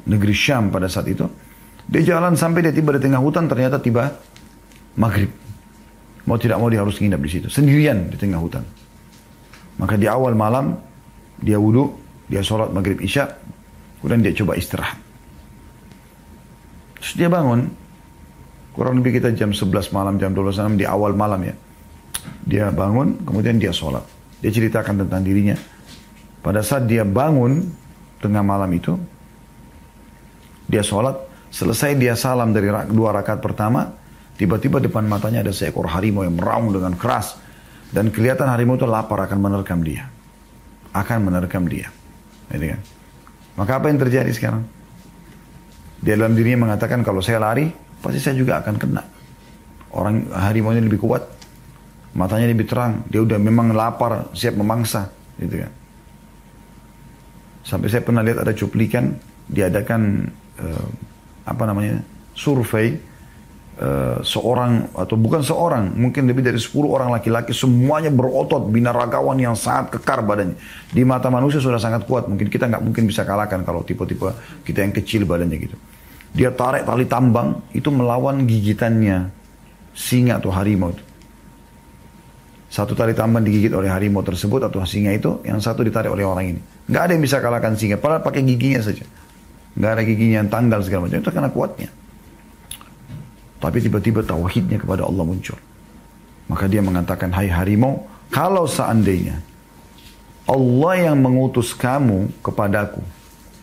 negeri 0.05 0.35
Syam 0.37 0.69
pada 0.69 0.85
saat 0.85 1.09
itu. 1.09 1.25
Dia 1.89 2.05
jalan 2.05 2.37
sampai 2.37 2.69
dia 2.69 2.69
tiba 2.69 2.93
di 2.93 3.01
tengah 3.01 3.17
hutan 3.17 3.49
ternyata 3.49 3.81
tiba 3.81 4.13
maghrib. 4.93 5.33
Mau 6.29 6.37
tidak 6.37 6.61
mau 6.61 6.69
dia 6.69 6.85
harus 6.85 7.01
nginap 7.01 7.17
di 7.17 7.29
situ. 7.33 7.49
Sendirian 7.49 8.13
di 8.13 8.17
tengah 8.21 8.37
hutan. 8.37 8.61
Maka 9.81 9.97
di 9.97 10.05
awal 10.05 10.37
malam, 10.37 10.77
dia 11.41 11.57
wudhu, 11.57 11.97
dia 12.29 12.45
sholat 12.45 12.69
maghrib 12.69 13.01
isya, 13.01 13.25
kemudian 13.97 14.21
dia 14.21 14.37
coba 14.37 14.53
istirahat. 14.53 15.01
Terus 17.01 17.13
dia 17.17 17.29
bangun, 17.31 17.71
kurang 18.77 19.01
lebih 19.01 19.17
kita 19.17 19.33
jam 19.33 19.49
11 19.49 19.89
malam, 19.95 20.21
jam 20.21 20.35
12 20.35 20.61
malam, 20.61 20.75
di 20.77 20.85
awal 20.85 21.17
malam 21.17 21.41
ya. 21.41 21.55
Dia 22.47 22.71
bangun, 22.71 23.23
kemudian 23.27 23.59
dia 23.59 23.75
sholat. 23.75 24.03
Dia 24.39 24.51
ceritakan 24.53 25.05
tentang 25.05 25.21
dirinya. 25.25 25.57
Pada 26.41 26.61
saat 26.61 26.85
dia 26.85 27.03
bangun, 27.03 27.65
tengah 28.21 28.43
malam 28.45 28.69
itu, 28.71 28.95
dia 30.69 30.85
sholat, 30.85 31.17
selesai 31.51 31.97
dia 31.97 32.13
salam 32.13 32.53
dari 32.53 32.69
dua 32.93 33.15
rakaat 33.15 33.41
pertama, 33.41 33.91
Tiba-tiba 34.37 34.77
depan 34.77 35.01
matanya 35.09 35.41
ada 35.41 35.49
seekor 35.49 35.89
harimau 35.89 36.21
yang 36.21 36.37
meraung 36.37 36.69
dengan 36.69 36.93
keras. 36.93 37.41
Dan 37.89 38.13
kelihatan 38.13 38.45
harimau 38.45 38.77
itu 38.77 38.85
lapar 38.85 39.25
akan 39.25 39.41
menerkam 39.41 39.81
dia. 39.81 40.05
Akan 40.93 41.25
menerkam 41.25 41.65
dia. 41.65 41.89
Gitu 42.53 42.77
kan? 42.77 42.79
Maka 43.57 43.71
apa 43.81 43.85
yang 43.89 43.97
terjadi 43.97 44.29
sekarang? 44.29 44.61
Dia 46.05 46.13
dalam 46.13 46.37
dirinya 46.37 46.69
mengatakan 46.69 47.01
kalau 47.01 47.25
saya 47.25 47.41
lari, 47.41 47.73
pasti 47.97 48.21
saya 48.21 48.37
juga 48.37 48.61
akan 48.61 48.75
kena. 48.77 49.01
Orang 49.89 50.29
harimau 50.29 50.77
ini 50.77 50.85
lebih 50.85 51.01
kuat. 51.01 51.25
Matanya 52.17 52.49
lebih 52.49 52.65
terang. 52.65 53.05
Dia 53.07 53.21
udah 53.21 53.37
memang 53.37 53.71
lapar, 53.77 54.33
siap 54.33 54.57
memangsa. 54.57 55.13
Gitu 55.37 55.61
kan. 55.61 55.71
Sampai 57.61 57.87
saya 57.93 58.01
pernah 58.01 58.25
lihat 58.25 58.41
ada 58.41 58.57
cuplikan 58.57 59.13
diadakan 59.45 60.25
uh, 60.57 60.87
apa 61.45 61.63
namanya 61.69 62.01
survei 62.33 63.15
Uh, 63.77 64.25
seorang 64.25 64.89
atau 64.97 65.13
bukan 65.13 65.45
seorang, 65.45 65.93
mungkin 65.93 66.25
lebih 66.25 66.41
dari 66.41 66.57
10 66.57 66.73
orang 66.89 67.13
laki-laki 67.13 67.53
semuanya 67.53 68.09
berotot, 68.09 68.73
binaragawan 68.73 69.37
yang 69.37 69.53
sangat 69.53 69.93
kekar 69.93 70.25
badannya. 70.25 70.57
Di 70.89 71.05
mata 71.05 71.29
manusia 71.29 71.61
sudah 71.61 71.77
sangat 71.77 72.09
kuat, 72.09 72.25
mungkin 72.25 72.49
kita 72.49 72.65
nggak 72.65 72.81
mungkin 72.81 73.05
bisa 73.05 73.21
kalahkan 73.21 73.61
kalau 73.61 73.85
tipe-tipe 73.85 74.33
kita 74.65 74.81
yang 74.81 74.89
kecil 74.97 75.29
badannya 75.29 75.61
gitu. 75.61 75.77
Dia 76.33 76.49
tarik 76.57 76.89
tali 76.89 77.05
tambang 77.05 77.69
itu 77.69 77.93
melawan 77.93 78.49
gigitannya 78.49 79.29
singa 79.93 80.41
atau 80.41 80.49
harimau 80.49 80.89
itu. 80.89 81.05
Satu 82.77 82.93
tali 82.93 83.17
tambang 83.17 83.41
digigit 83.41 83.73
oleh 83.73 83.89
harimau 83.89 84.21
tersebut 84.21 84.69
atau 84.69 84.85
singa 84.85 85.09
itu, 85.09 85.41
yang 85.41 85.57
satu 85.57 85.81
ditarik 85.81 86.13
oleh 86.13 86.21
orang 86.21 86.45
ini. 86.53 86.61
Nggak 86.85 87.01
ada 87.01 87.11
yang 87.17 87.23
bisa 87.25 87.41
kalahkan 87.41 87.73
singa, 87.73 87.97
padahal 87.97 88.21
pakai 88.21 88.45
giginya 88.45 88.85
saja. 88.85 89.01
Nggak 89.73 89.91
ada 89.97 90.01
giginya 90.05 90.35
yang 90.45 90.49
tanggal 90.53 90.79
segala 90.85 91.09
macam, 91.09 91.17
itu 91.17 91.31
karena 91.33 91.49
kuatnya. 91.49 91.89
Tapi 93.57 93.77
tiba-tiba 93.81 94.21
tauhidnya 94.21 94.77
kepada 94.77 95.09
Allah 95.09 95.25
muncul. 95.25 95.57
Maka 96.45 96.69
dia 96.69 96.85
mengatakan, 96.85 97.33
hai 97.33 97.49
harimau, 97.49 98.05
kalau 98.29 98.69
seandainya 98.69 99.41
Allah 100.45 100.93
yang 101.09 101.17
mengutus 101.17 101.73
kamu 101.73 102.29
kepadaku 102.45 103.01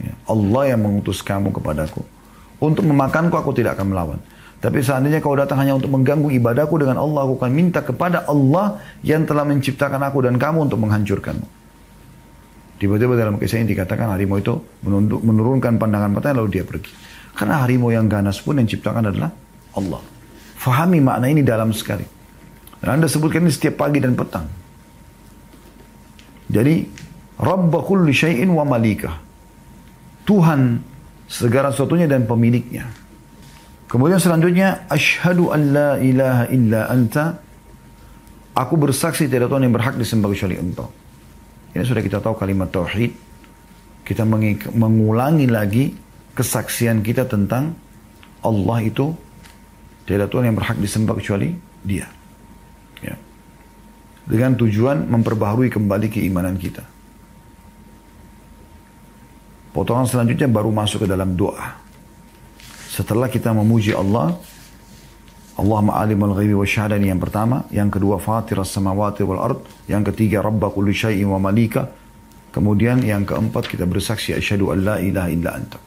Ya, 0.02 0.14
Allah 0.26 0.74
yang 0.74 0.80
mengutus 0.82 1.22
kamu 1.22 1.54
kepadaku. 1.54 2.02
Untuk 2.58 2.82
memakanku 2.86 3.34
aku 3.36 3.54
tidak 3.54 3.78
akan 3.78 3.94
melawan. 3.94 4.20
Tapi 4.64 4.80
seandainya 4.80 5.20
kau 5.20 5.36
datang 5.36 5.60
hanya 5.60 5.76
untuk 5.76 5.92
mengganggu 5.92 6.32
ibadahku 6.40 6.80
dengan 6.80 6.96
Allah, 6.96 7.28
aku 7.28 7.36
akan 7.36 7.52
minta 7.52 7.84
kepada 7.84 8.24
Allah 8.24 8.80
yang 9.04 9.28
telah 9.28 9.44
menciptakan 9.44 10.00
aku 10.00 10.24
dan 10.24 10.40
kamu 10.40 10.72
untuk 10.72 10.80
menghancurkanmu. 10.80 11.44
Tiba-tiba 12.80 13.12
dalam 13.12 13.36
kisah 13.36 13.60
ini 13.60 13.76
dikatakan 13.76 14.16
harimau 14.16 14.40
itu 14.40 14.56
menurunkan 15.20 15.76
pandangan 15.76 16.16
matanya 16.16 16.40
lalu 16.40 16.56
dia 16.56 16.64
pergi. 16.64 16.88
Karena 17.36 17.60
harimau 17.60 17.92
yang 17.92 18.08
ganas 18.08 18.40
pun 18.40 18.56
yang 18.56 18.64
ciptakan 18.64 19.12
adalah 19.12 19.28
Allah. 19.76 20.00
Fahami 20.56 20.96
makna 21.04 21.28
ini 21.28 21.44
dalam 21.44 21.68
sekali. 21.76 22.08
Dan 22.80 22.88
anda 22.96 23.04
sebutkan 23.04 23.44
ini 23.44 23.52
setiap 23.52 23.84
pagi 23.84 24.00
dan 24.00 24.16
petang. 24.16 24.48
Jadi, 26.48 26.88
Rabba 27.36 27.84
kulli 27.84 28.16
syai'in 28.16 28.48
wa 28.48 28.64
malikah. 28.64 29.20
Tuhan 30.24 30.80
segala 31.28 31.68
sesuatunya 31.68 32.08
dan 32.08 32.24
pemiliknya. 32.24 33.03
Kemudian 33.94 34.18
selanjutnya, 34.18 34.90
Ashhadu 34.90 35.54
an 35.54 35.70
la 35.70 35.90
ilaha 36.02 36.50
illa 36.50 36.90
anta. 36.90 37.38
Aku 38.58 38.74
bersaksi 38.74 39.30
tidak 39.30 39.46
Tuhan 39.46 39.70
yang 39.70 39.74
berhak 39.74 39.94
disembah 39.94 40.34
kecuali 40.34 40.58
engkau. 40.58 40.90
Ini 41.78 41.86
sudah 41.86 42.02
kita 42.02 42.18
tahu 42.18 42.34
kalimat 42.34 42.74
tauhid. 42.74 43.14
Kita 44.02 44.26
mengulangi 44.74 45.46
lagi 45.46 45.94
kesaksian 46.34 47.06
kita 47.06 47.30
tentang 47.30 47.70
Allah 48.42 48.78
itu 48.82 49.14
tidak 50.10 50.26
Tuhan 50.26 50.50
yang 50.50 50.58
berhak 50.58 50.74
disembah 50.82 51.14
kecuali 51.14 51.54
dia. 51.86 52.10
Ya. 52.98 53.14
Dengan 54.26 54.58
tujuan 54.58 55.06
memperbaharui 55.06 55.70
kembali 55.70 56.10
keimanan 56.10 56.58
kita. 56.58 56.82
Potongan 59.70 60.10
selanjutnya 60.10 60.50
baru 60.50 60.74
masuk 60.74 61.06
ke 61.06 61.08
dalam 61.10 61.38
doa. 61.38 61.83
Setelah 62.94 63.26
kita 63.26 63.50
memuji 63.50 63.90
Allah, 63.90 64.38
Allah 65.58 65.80
ma'alimul 65.82 66.30
ghaibi 66.38 66.54
wa 66.54 66.62
syahadah 66.62 67.02
yang 67.02 67.18
pertama. 67.18 67.66
Yang 67.74 67.98
kedua, 67.98 68.22
fatir 68.22 68.54
samawati 68.62 69.26
wal 69.26 69.42
ard. 69.42 69.58
Yang 69.90 70.14
ketiga, 70.14 70.46
rabba 70.46 70.70
kulli 70.70 70.94
syai'in 70.94 71.26
wa 71.26 71.42
malika. 71.42 71.90
Kemudian 72.54 73.02
yang 73.02 73.26
keempat, 73.26 73.66
kita 73.66 73.82
bersaksi 73.82 74.38
asyhadu 74.38 74.70
an 74.70 74.78
la 74.86 74.96
ilaha 75.02 75.26
illa 75.26 75.50
anta. 75.58 75.82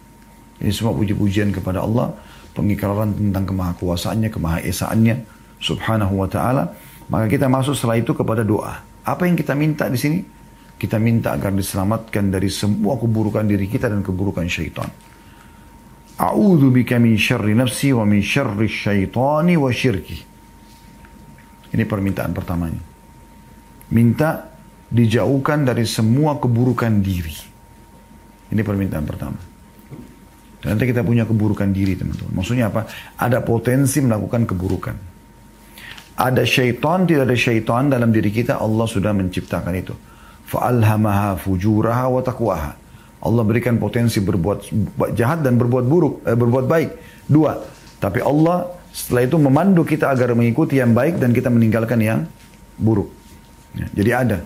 Ini 0.59 0.67
semua 0.75 0.91
puji-pujian 0.99 1.55
kepada 1.55 1.87
Allah. 1.87 2.11
Pengikraran 2.51 3.15
tentang 3.15 3.55
kemahakuasaannya, 3.55 4.27
kemahaesaannya. 4.27 5.15
Subhanahu 5.63 6.11
wa 6.11 6.27
ta'ala. 6.27 6.75
Maka 7.07 7.31
kita 7.31 7.47
masuk 7.47 7.71
setelah 7.71 8.03
itu 8.03 8.11
kepada 8.11 8.43
doa. 8.43 8.83
Apa 9.07 9.31
yang 9.31 9.39
kita 9.39 9.55
minta 9.55 9.87
di 9.87 9.95
sini? 9.95 10.19
Kita 10.75 10.99
minta 10.99 11.39
agar 11.39 11.55
diselamatkan 11.55 12.35
dari 12.35 12.51
semua 12.51 12.99
keburukan 12.99 13.47
diri 13.47 13.71
kita 13.71 13.87
dan 13.87 14.03
keburukan 14.03 14.43
syaitan. 14.51 14.91
A'udhu 16.17 16.73
bika 16.73 16.97
min 16.97 17.13
syarri 17.13 17.53
nafsi 17.53 17.93
wa 17.93 18.01
min 18.01 18.25
syarri 18.25 18.65
syaitani 18.65 19.53
wa 19.53 19.69
syirki. 19.69 20.17
Ini 21.73 21.83
permintaan 21.85 22.33
pertamanya. 22.33 22.81
Minta 23.93 24.49
dijauhkan 24.89 25.67
dari 25.67 25.85
semua 25.85 26.41
keburukan 26.41 26.89
diri. 27.05 27.37
Ini 28.49 28.61
permintaan 28.63 29.05
pertama. 29.05 29.39
Dan 30.57 30.73
nanti 30.73 30.89
kita 30.89 31.05
punya 31.05 31.27
keburukan 31.27 31.69
diri 31.69 31.93
teman-teman. 31.93 32.33
Maksudnya 32.33 32.73
apa? 32.73 32.89
Ada 33.19 33.45
potensi 33.45 34.01
melakukan 34.01 34.49
keburukan. 34.49 34.95
Ada 36.17 36.41
syaitan, 36.49 37.05
tidak 37.05 37.29
ada 37.29 37.37
syaitan 37.37 37.93
dalam 37.93 38.09
diri 38.09 38.33
kita, 38.33 38.57
Allah 38.57 38.89
sudah 38.89 39.13
menciptakan 39.13 39.73
itu. 39.77 39.93
Fa'alhamaha 40.49 41.37
fujuraha 41.37 42.09
wa 42.09 42.21
taqwaha. 42.25 42.86
Allah 43.17 43.43
berikan 43.43 43.81
potensi 43.81 44.21
berbuat 44.21 44.69
jahat 45.17 45.41
dan 45.41 45.57
berbuat 45.57 45.85
buruk, 45.89 46.21
eh, 46.25 46.37
berbuat 46.37 46.65
baik. 46.69 46.89
Dua. 47.25 47.57
Tapi 47.97 48.21
Allah 48.21 48.69
setelah 48.93 49.25
itu 49.25 49.37
memandu 49.41 49.81
kita 49.81 50.13
agar 50.13 50.37
mengikuti 50.37 50.77
yang 50.77 50.93
baik 50.93 51.17
dan 51.17 51.33
kita 51.33 51.49
meninggalkan 51.49 51.97
yang 51.97 52.19
buruk. 52.77 53.09
Ya, 53.73 53.85
jadi 53.93 54.11
ada. 54.25 54.37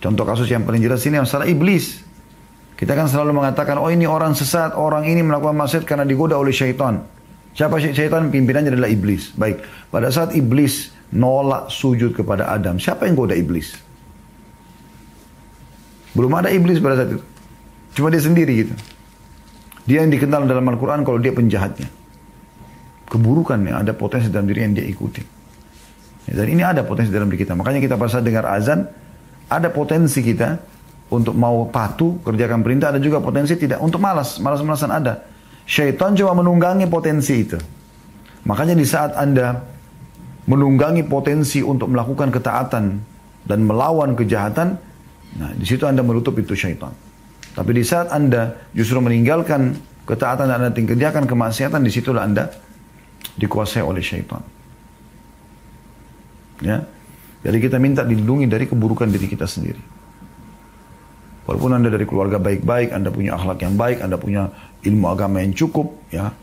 Contoh 0.00 0.28
kasus 0.28 0.48
yang 0.48 0.64
paling 0.64 0.84
jelas 0.84 1.00
ini 1.08 1.16
masalah 1.20 1.48
iblis. 1.48 2.04
Kita 2.76 2.92
kan 2.92 3.08
selalu 3.08 3.40
mengatakan, 3.40 3.80
oh 3.80 3.88
ini 3.88 4.04
orang 4.04 4.36
sesat, 4.36 4.76
orang 4.76 5.08
ini 5.08 5.24
melakukan 5.24 5.56
maksiat 5.56 5.88
karena 5.88 6.04
digoda 6.04 6.36
oleh 6.36 6.52
syaitan. 6.52 7.00
Siapa 7.56 7.80
syaitan? 7.80 8.28
Pimpinannya 8.28 8.68
adalah 8.68 8.92
iblis. 8.92 9.32
Baik, 9.32 9.64
pada 9.88 10.12
saat 10.12 10.36
iblis 10.36 10.92
nolak 11.08 11.72
sujud 11.72 12.12
kepada 12.12 12.52
Adam, 12.52 12.76
siapa 12.76 13.08
yang 13.08 13.16
goda 13.16 13.32
iblis? 13.32 13.72
Belum 16.12 16.32
ada 16.36 16.52
iblis 16.52 16.76
pada 16.76 17.00
saat 17.00 17.16
itu. 17.16 17.24
Cuma 17.96 18.12
dia 18.12 18.20
sendiri 18.20 18.52
gitu. 18.68 18.74
Dia 19.88 20.04
yang 20.04 20.12
dikenal 20.12 20.44
dalam 20.44 20.68
Al-Quran 20.68 21.00
kalau 21.00 21.16
dia 21.16 21.32
penjahatnya. 21.32 21.88
Keburukan 23.08 23.56
yang 23.64 23.80
ada 23.80 23.96
potensi 23.96 24.28
dalam 24.28 24.44
diri 24.44 24.68
yang 24.68 24.76
dia 24.76 24.84
ikuti. 24.84 25.24
Ya, 26.28 26.42
dan 26.42 26.46
ini 26.52 26.60
ada 26.60 26.84
potensi 26.84 27.08
dalam 27.08 27.32
diri 27.32 27.46
kita. 27.46 27.56
Makanya 27.56 27.80
kita 27.80 27.96
saat 28.04 28.26
dengar 28.26 28.44
azan, 28.50 28.84
ada 29.48 29.72
potensi 29.72 30.20
kita 30.20 30.60
untuk 31.08 31.38
mau 31.38 31.70
patuh, 31.70 32.18
kerjakan 32.20 32.66
perintah, 32.66 32.92
ada 32.92 33.00
juga 33.00 33.22
potensi 33.22 33.54
tidak. 33.56 33.78
Untuk 33.80 34.02
malas, 34.02 34.42
malas-malasan 34.42 34.90
ada. 34.90 35.24
Syaitan 35.64 36.12
cuma 36.18 36.34
menunggangi 36.36 36.90
potensi 36.90 37.46
itu. 37.46 37.56
Makanya 38.44 38.74
di 38.74 38.84
saat 38.84 39.14
Anda 39.14 39.56
menunggangi 40.50 41.06
potensi 41.06 41.62
untuk 41.62 41.94
melakukan 41.94 42.28
ketaatan 42.34 42.84
dan 43.46 43.58
melawan 43.62 44.18
kejahatan, 44.18 44.78
nah 45.38 45.50
di 45.54 45.64
situ 45.64 45.86
Anda 45.86 46.02
menutup 46.02 46.34
itu 46.38 46.58
syaitan. 46.58 47.05
Tapi 47.56 47.70
di 47.72 47.80
saat 47.88 48.12
Anda 48.12 48.68
justru 48.76 49.00
meninggalkan 49.00 49.72
ketaatan 50.04 50.52
dan 50.52 50.68
Anda 50.68 50.76
kerjakan 50.76 51.24
kemaksiatan, 51.24 51.80
di 51.80 51.88
situlah 51.88 52.28
Anda 52.28 52.52
dikuasai 53.40 53.80
oleh 53.80 54.04
syaitan. 54.04 54.44
Ya. 56.60 56.84
Jadi 57.40 57.56
kita 57.64 57.80
minta 57.80 58.04
dilindungi 58.04 58.44
dari 58.44 58.68
keburukan 58.68 59.08
diri 59.08 59.24
kita 59.24 59.48
sendiri. 59.48 59.80
Walaupun 61.48 61.80
Anda 61.80 61.88
dari 61.88 62.04
keluarga 62.04 62.36
baik-baik, 62.36 62.92
Anda 62.92 63.08
punya 63.08 63.40
akhlak 63.40 63.64
yang 63.64 63.74
baik, 63.80 64.04
Anda 64.04 64.20
punya 64.20 64.52
ilmu 64.84 65.06
agama 65.08 65.40
yang 65.40 65.56
cukup, 65.56 65.96
ya. 66.12 66.36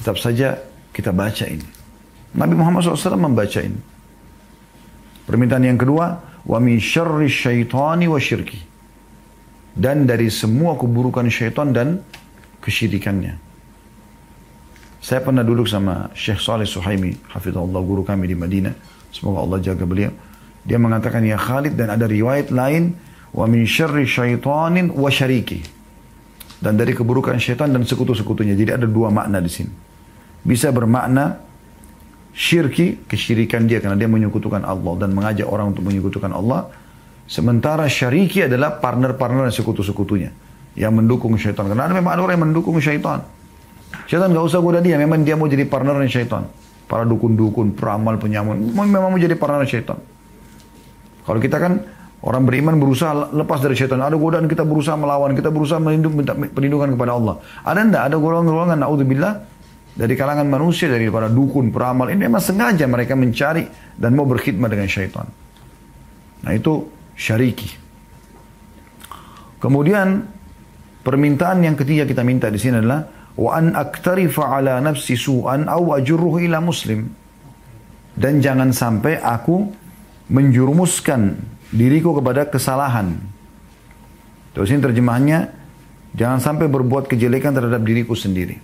Tetap 0.00 0.16
saja 0.16 0.64
kita 0.96 1.12
baca 1.12 1.44
ini. 1.44 1.66
Nabi 2.32 2.54
Muhammad 2.56 2.88
SAW 2.88 3.20
membaca 3.20 3.60
ini. 3.60 3.78
Permintaan 5.28 5.64
yang 5.68 5.76
kedua, 5.76 6.24
wa 6.44 6.58
min 6.62 6.80
syarri 6.80 7.28
syaitani 7.28 8.08
wa 8.08 8.16
syirki 8.16 8.73
dan 9.74 10.06
dari 10.06 10.30
semua 10.30 10.78
keburukan 10.78 11.26
syaitan 11.26 11.74
dan 11.74 12.00
kesyirikannya. 12.62 13.42
Saya 15.04 15.20
pernah 15.20 15.44
duduk 15.44 15.68
sama 15.68 16.08
Syekh 16.16 16.40
Saleh 16.40 16.64
Suhaimi, 16.64 17.12
hafizahullah 17.28 17.82
guru 17.84 18.06
kami 18.06 18.24
di 18.24 18.38
Madinah. 18.38 18.72
Semoga 19.12 19.44
Allah 19.44 19.58
jaga 19.60 19.84
beliau. 19.84 20.08
Dia 20.64 20.80
mengatakan 20.80 21.20
ya 21.28 21.36
Khalid 21.36 21.76
dan 21.76 21.92
ada 21.92 22.08
riwayat 22.08 22.48
lain 22.48 22.96
wa 23.36 23.44
min 23.44 23.68
syarri 23.68 24.08
syaitanin 24.08 24.88
wa 24.96 25.12
syariki. 25.12 25.60
Dan 26.56 26.80
dari 26.80 26.96
keburukan 26.96 27.36
syaitan 27.36 27.68
dan 27.68 27.84
sekutu-sekutunya. 27.84 28.56
Jadi 28.56 28.80
ada 28.80 28.88
dua 28.88 29.12
makna 29.12 29.44
di 29.44 29.52
sini. 29.52 29.68
Bisa 30.40 30.72
bermakna 30.72 31.36
syirki, 32.32 33.04
kesyirikan 33.04 33.68
dia 33.68 33.84
karena 33.84 34.00
dia 34.00 34.08
menyekutukan 34.08 34.64
Allah 34.64 35.04
dan 35.04 35.12
mengajak 35.12 35.44
orang 35.44 35.76
untuk 35.76 35.84
menyekutukan 35.84 36.32
Allah 36.32 36.72
Sementara 37.24 37.88
syariki 37.88 38.44
adalah 38.44 38.76
partner-partner 38.76 39.48
dan 39.48 39.54
sekutu-sekutunya. 39.54 40.28
Yang 40.76 40.92
mendukung 40.92 41.32
syaitan. 41.40 41.70
Karena 41.70 41.88
ada 41.88 41.94
memang 41.96 42.12
ada 42.12 42.20
orang 42.20 42.34
yang 42.36 42.44
mendukung 42.50 42.76
syaitan. 42.82 43.24
Syaitan 44.04 44.28
gak 44.34 44.44
usah 44.44 44.60
goda 44.60 44.84
dia. 44.84 45.00
Memang 45.00 45.24
dia 45.24 45.38
mau 45.38 45.48
jadi 45.48 45.64
partner 45.64 45.96
dengan 45.96 46.10
syaitan. 46.12 46.42
Para 46.84 47.08
dukun-dukun, 47.08 47.72
peramal, 47.72 48.20
penyamun. 48.20 48.74
Memang 48.76 49.08
mau 49.14 49.20
jadi 49.20 49.38
partner 49.38 49.64
syaitan. 49.64 49.96
Kalau 51.24 51.40
kita 51.40 51.56
kan 51.56 51.80
orang 52.20 52.44
beriman 52.44 52.76
berusaha 52.76 53.32
lepas 53.32 53.64
dari 53.64 53.72
syaitan. 53.72 54.02
Ada 54.04 54.20
godaan 54.20 54.44
kita 54.44 54.66
berusaha 54.68 54.98
melawan. 54.98 55.32
Kita 55.32 55.48
berusaha 55.48 55.80
melindungi, 55.80 56.16
minta 56.20 56.36
perlindungan 56.36 56.92
kepada 56.92 57.16
Allah. 57.16 57.34
Ada 57.64 57.80
enggak? 57.80 58.02
Ada 58.12 58.16
golongan-golongan. 58.20 58.76
Na'udzubillah. 58.84 59.34
Dari 59.94 60.14
kalangan 60.18 60.50
manusia, 60.50 60.90
dari 60.90 61.06
para 61.06 61.30
dukun, 61.30 61.70
peramal. 61.70 62.10
Ini 62.10 62.26
memang 62.26 62.42
sengaja 62.42 62.84
mereka 62.90 63.14
mencari 63.14 63.62
dan 63.94 64.12
mau 64.18 64.26
berkhidmat 64.26 64.66
dengan 64.66 64.90
syaitan. 64.90 65.24
Nah 66.44 66.50
itu 66.50 66.82
syariki. 67.14 67.70
Kemudian 69.62 70.28
permintaan 71.00 71.64
yang 71.64 71.78
ketiga 71.78 72.04
kita 72.04 72.20
minta 72.20 72.52
di 72.52 72.60
sini 72.60 72.84
adalah 72.84 73.08
wa 73.34 73.50
an 73.56 73.72
aktarifa 73.72 74.44
ala 74.60 74.78
nafsi 74.84 75.16
su'an 75.16 75.66
aw 75.66 75.96
ajruhu 75.96 76.42
ila 76.44 76.60
muslim. 76.60 77.08
Dan 78.14 78.38
jangan 78.38 78.70
sampai 78.70 79.18
aku 79.18 79.74
menjurumuskan 80.30 81.34
diriku 81.74 82.14
kepada 82.14 82.46
kesalahan. 82.46 83.18
Terus 84.54 84.70
ini 84.70 84.78
terjemahannya 84.78 85.50
jangan 86.14 86.38
sampai 86.38 86.70
berbuat 86.70 87.10
kejelekan 87.10 87.50
terhadap 87.50 87.82
diriku 87.82 88.14
sendiri. 88.14 88.62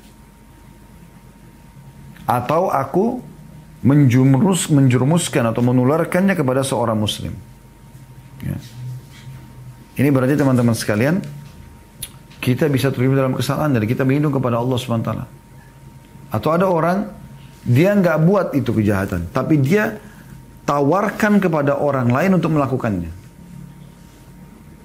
Atau 2.30 2.71
aku 2.71 3.19
menjurumus, 3.83 4.71
menjurumuskan 4.71 5.50
atau 5.50 5.66
menularkannya 5.66 6.38
kepada 6.38 6.62
seorang 6.62 6.95
muslim. 6.95 7.35
Ya. 8.44 8.56
Ini 10.00 10.09
berarti 10.09 10.35
teman-teman 10.38 10.73
sekalian, 10.73 11.20
kita 12.40 12.73
bisa 12.73 12.88
terlibat 12.88 13.20
dalam 13.20 13.35
kesalahan 13.37 13.76
dan 13.76 13.85
kita 13.85 14.02
berlindung 14.02 14.32
kepada 14.32 14.56
Allah 14.56 14.76
SWT. 14.80 15.11
Atau 16.32 16.50
ada 16.54 16.66
orang, 16.70 17.04
dia 17.66 17.92
nggak 17.92 18.18
buat 18.25 18.47
itu 18.56 18.73
kejahatan, 18.73 19.28
tapi 19.28 19.61
dia 19.61 20.00
tawarkan 20.64 21.42
kepada 21.42 21.76
orang 21.76 22.09
lain 22.09 22.40
untuk 22.40 22.56
melakukannya. 22.56 23.12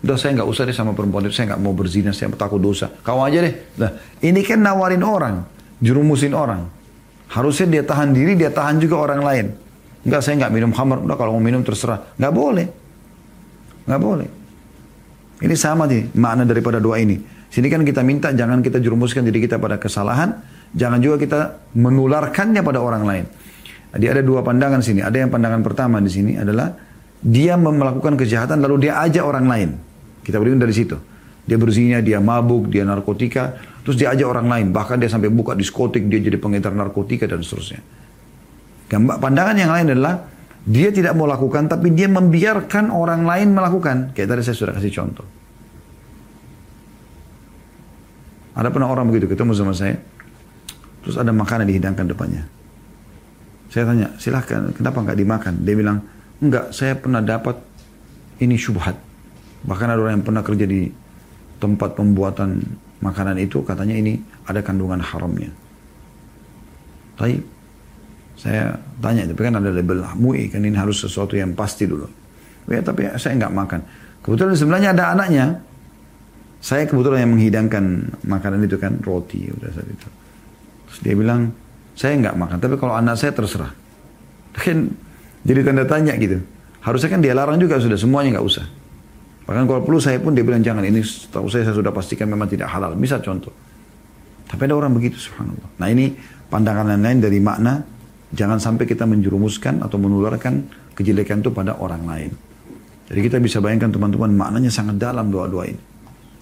Udah 0.06 0.18
saya 0.20 0.38
nggak 0.38 0.50
usah 0.50 0.70
deh 0.70 0.76
sama 0.76 0.92
perempuan 0.94 1.26
itu, 1.26 1.34
saya 1.34 1.56
nggak 1.56 1.62
mau 1.64 1.74
berzina, 1.74 2.14
saya 2.14 2.30
takut 2.36 2.62
dosa. 2.62 2.92
Kau 3.02 3.24
aja 3.24 3.42
deh. 3.42 3.56
Nah, 3.80 3.92
ini 4.22 4.46
kan 4.46 4.62
nawarin 4.62 5.02
orang, 5.02 5.48
jerumusin 5.82 6.36
orang. 6.36 6.68
Harusnya 7.32 7.80
dia 7.80 7.84
tahan 7.88 8.14
diri, 8.14 8.38
dia 8.38 8.54
tahan 8.54 8.78
juga 8.78 9.02
orang 9.02 9.22
lain. 9.26 9.46
Enggak, 10.06 10.22
saya 10.22 10.38
nggak 10.46 10.54
minum 10.54 10.70
khamar. 10.70 11.02
Udah 11.02 11.18
kalau 11.18 11.34
mau 11.34 11.42
minum 11.42 11.66
terserah. 11.66 12.14
Nggak 12.22 12.34
boleh. 12.38 12.68
Nggak 13.86 14.02
boleh. 14.02 14.30
Ini 15.42 15.56
sama 15.58 15.86
nih 15.86 16.16
makna 16.18 16.44
daripada 16.48 16.82
doa 16.82 16.98
ini. 16.98 17.20
Sini 17.50 17.72
kan 17.72 17.86
kita 17.88 18.02
minta 18.04 18.34
jangan 18.36 18.60
kita 18.60 18.82
jerumuskan 18.82 19.24
diri 19.24 19.46
kita 19.46 19.62
pada 19.62 19.80
kesalahan. 19.80 20.36
Jangan 20.76 21.00
juga 21.00 21.16
kita 21.22 21.40
menularkannya 21.78 22.60
pada 22.60 22.84
orang 22.84 23.04
lain. 23.08 23.26
Jadi 23.96 24.06
ada 24.12 24.22
dua 24.26 24.44
pandangan 24.44 24.84
sini. 24.84 25.00
Ada 25.00 25.24
yang 25.24 25.32
pandangan 25.32 25.64
pertama 25.64 26.04
di 26.04 26.12
sini 26.12 26.36
adalah 26.36 26.76
dia 27.24 27.56
melakukan 27.56 28.20
kejahatan 28.20 28.60
lalu 28.60 28.90
dia 28.90 29.00
ajak 29.00 29.24
orang 29.24 29.48
lain. 29.48 29.70
Kita 30.20 30.36
berikan 30.42 30.60
dari 30.60 30.76
situ. 30.76 31.00
Dia 31.46 31.62
berzina, 31.62 32.02
dia 32.02 32.18
mabuk, 32.18 32.74
dia 32.74 32.82
narkotika, 32.82 33.54
terus 33.86 33.96
dia 34.02 34.10
ajak 34.12 34.26
orang 34.26 34.50
lain. 34.50 34.66
Bahkan 34.74 34.98
dia 34.98 35.08
sampai 35.08 35.30
buka 35.30 35.54
diskotik, 35.54 36.10
dia 36.10 36.18
jadi 36.18 36.42
pengedar 36.42 36.74
narkotika 36.74 37.30
dan 37.30 37.46
seterusnya. 37.46 37.80
Pandangan 38.92 39.56
yang 39.56 39.72
lain 39.72 39.94
adalah 39.94 40.26
dia 40.66 40.90
tidak 40.90 41.14
mau 41.14 41.30
lakukan, 41.30 41.70
tapi 41.70 41.94
dia 41.94 42.10
membiarkan 42.10 42.90
orang 42.90 43.22
lain 43.22 43.54
melakukan. 43.54 44.18
Kayak 44.18 44.34
tadi 44.34 44.42
saya 44.42 44.58
sudah 44.58 44.74
kasih 44.74 44.94
contoh. 44.98 45.28
Ada 48.58 48.74
pernah 48.74 48.90
orang 48.90 49.06
begitu 49.14 49.30
ketemu 49.30 49.54
sama 49.54 49.78
saya, 49.78 50.00
terus 51.06 51.22
ada 51.22 51.30
makanan 51.30 51.70
dihidangkan 51.70 52.06
depannya. 52.10 52.44
Saya 53.70 53.86
tanya, 53.92 54.08
silahkan, 54.18 54.74
kenapa 54.74 55.06
nggak 55.06 55.18
dimakan? 55.20 55.54
Dia 55.62 55.76
bilang, 55.78 56.02
enggak, 56.42 56.74
saya 56.74 56.98
pernah 56.98 57.22
dapat 57.22 57.62
ini 58.42 58.56
syubhat. 58.58 58.98
Bahkan 59.68 59.88
ada 59.92 60.00
orang 60.02 60.18
yang 60.18 60.26
pernah 60.26 60.42
kerja 60.42 60.66
di 60.66 60.90
tempat 61.62 61.94
pembuatan 61.94 62.64
makanan 63.06 63.38
itu, 63.38 63.62
katanya 63.62 64.00
ini 64.00 64.18
ada 64.50 64.66
kandungan 64.66 65.04
haramnya. 65.04 65.52
Tapi 67.20 67.55
saya 68.36 68.76
tanya, 69.00 69.26
tapi 69.32 69.42
kan 69.48 69.56
ada 69.56 69.72
label 69.72 70.04
MUI, 70.20 70.52
kan 70.52 70.60
ini 70.60 70.76
harus 70.76 71.00
sesuatu 71.00 71.40
yang 71.40 71.56
pasti 71.56 71.88
dulu. 71.88 72.06
Ya, 72.68 72.84
tapi 72.84 73.08
saya 73.16 73.40
nggak 73.40 73.54
makan. 73.56 73.80
Kebetulan 74.22 74.56
sebenarnya 74.58 74.90
ada 74.92 75.16
anaknya. 75.16 75.46
Saya 76.60 76.90
kebetulan 76.90 77.30
yang 77.30 77.32
menghidangkan 77.38 77.84
makanan 78.26 78.66
itu 78.66 78.76
kan, 78.82 78.98
roti 79.06 79.48
udah 79.54 79.70
saat 79.70 79.86
itu. 79.86 80.10
Terus 80.90 81.00
dia 81.06 81.14
bilang, 81.14 81.54
saya 81.94 82.18
nggak 82.18 82.36
makan, 82.36 82.58
tapi 82.58 82.76
kalau 82.76 82.98
anak 82.98 83.16
saya 83.16 83.32
terserah. 83.32 83.72
Kan 84.56 84.92
jadi 85.46 85.62
tanda 85.62 85.86
tanya 85.86 86.18
gitu. 86.18 86.42
Harusnya 86.82 87.10
kan 87.14 87.22
dia 87.22 87.38
larang 87.38 87.62
juga 87.62 87.78
sudah 87.78 87.98
semuanya 87.98 88.38
nggak 88.38 88.46
usah. 88.46 88.66
Bahkan 89.46 89.64
kalau 89.70 89.82
perlu 89.86 90.02
saya 90.02 90.18
pun 90.18 90.34
dia 90.34 90.42
bilang 90.42 90.66
jangan 90.66 90.82
ini 90.82 91.06
tahu 91.30 91.46
saya 91.54 91.70
saya 91.70 91.78
sudah 91.78 91.94
pastikan 91.94 92.26
memang 92.26 92.50
tidak 92.50 92.66
halal. 92.74 92.98
Bisa 92.98 93.22
contoh. 93.22 93.54
Tapi 94.50 94.62
ada 94.66 94.74
orang 94.74 94.94
begitu 94.94 95.22
subhanallah. 95.22 95.70
Nah 95.78 95.88
ini 95.90 96.18
pandangan 96.50 96.98
lain 96.98 97.22
dari 97.22 97.38
makna 97.38 97.95
jangan 98.36 98.60
sampai 98.60 98.84
kita 98.84 99.08
menjerumuskan 99.08 99.80
atau 99.80 99.96
menularkan 99.96 100.68
kejelekan 100.94 101.40
itu 101.40 101.50
pada 101.56 101.80
orang 101.80 102.04
lain. 102.04 102.32
Jadi 103.08 103.20
kita 103.24 103.38
bisa 103.40 103.64
bayangkan 103.64 103.96
teman-teman 103.96 104.36
maknanya 104.36 104.70
sangat 104.70 105.00
dalam 105.00 105.32
doa-doa 105.32 105.72
ini. 105.72 105.82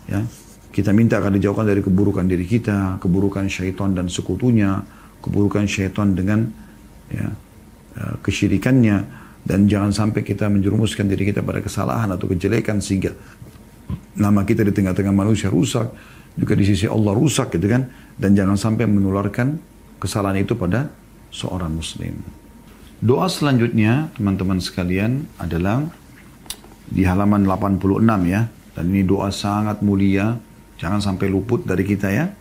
Ya, 0.10 0.26
kita 0.74 0.90
minta 0.90 1.22
akan 1.22 1.38
dijauhkan 1.38 1.70
dari 1.70 1.86
keburukan 1.86 2.26
diri 2.26 2.50
kita, 2.50 2.98
keburukan 2.98 3.46
syaitan 3.46 3.94
dan 3.94 4.10
sekutunya, 4.10 4.82
keburukan 5.22 5.70
syaitan 5.70 6.18
dengan 6.18 6.50
ya, 7.14 7.30
eh, 8.00 8.16
kesyirikannya, 8.26 8.98
dan 9.44 9.68
jangan 9.68 9.92
sampai 9.92 10.24
kita 10.24 10.48
menjerumuskan 10.48 11.06
diri 11.06 11.30
kita 11.30 11.44
pada 11.44 11.60
kesalahan 11.60 12.10
atau 12.16 12.32
kejelekan 12.32 12.80
sehingga 12.80 13.12
nama 14.16 14.48
kita 14.48 14.64
di 14.64 14.72
tengah-tengah 14.72 15.12
manusia 15.12 15.52
rusak, 15.52 15.92
juga 16.34 16.54
di 16.56 16.66
sisi 16.66 16.88
Allah 16.88 17.12
rusak 17.12 17.54
gitu 17.54 17.68
kan. 17.68 17.86
Dan 18.16 18.40
jangan 18.40 18.56
sampai 18.56 18.88
menularkan 18.88 19.60
kesalahan 20.00 20.42
itu 20.42 20.56
pada 20.56 21.03
seorang 21.34 21.74
muslim. 21.74 22.22
Doa 23.04 23.28
selanjutnya 23.28 24.14
teman-teman 24.16 24.62
sekalian 24.62 25.28
adalah 25.42 25.84
di 26.88 27.04
halaman 27.04 27.44
86 27.44 28.06
ya. 28.30 28.48
Dan 28.74 28.90
ini 28.90 29.06
doa 29.06 29.30
sangat 29.30 29.82
mulia, 29.86 30.38
jangan 30.80 31.02
sampai 31.02 31.30
luput 31.30 31.66
dari 31.66 31.84
kita 31.84 32.10
ya. 32.10 32.32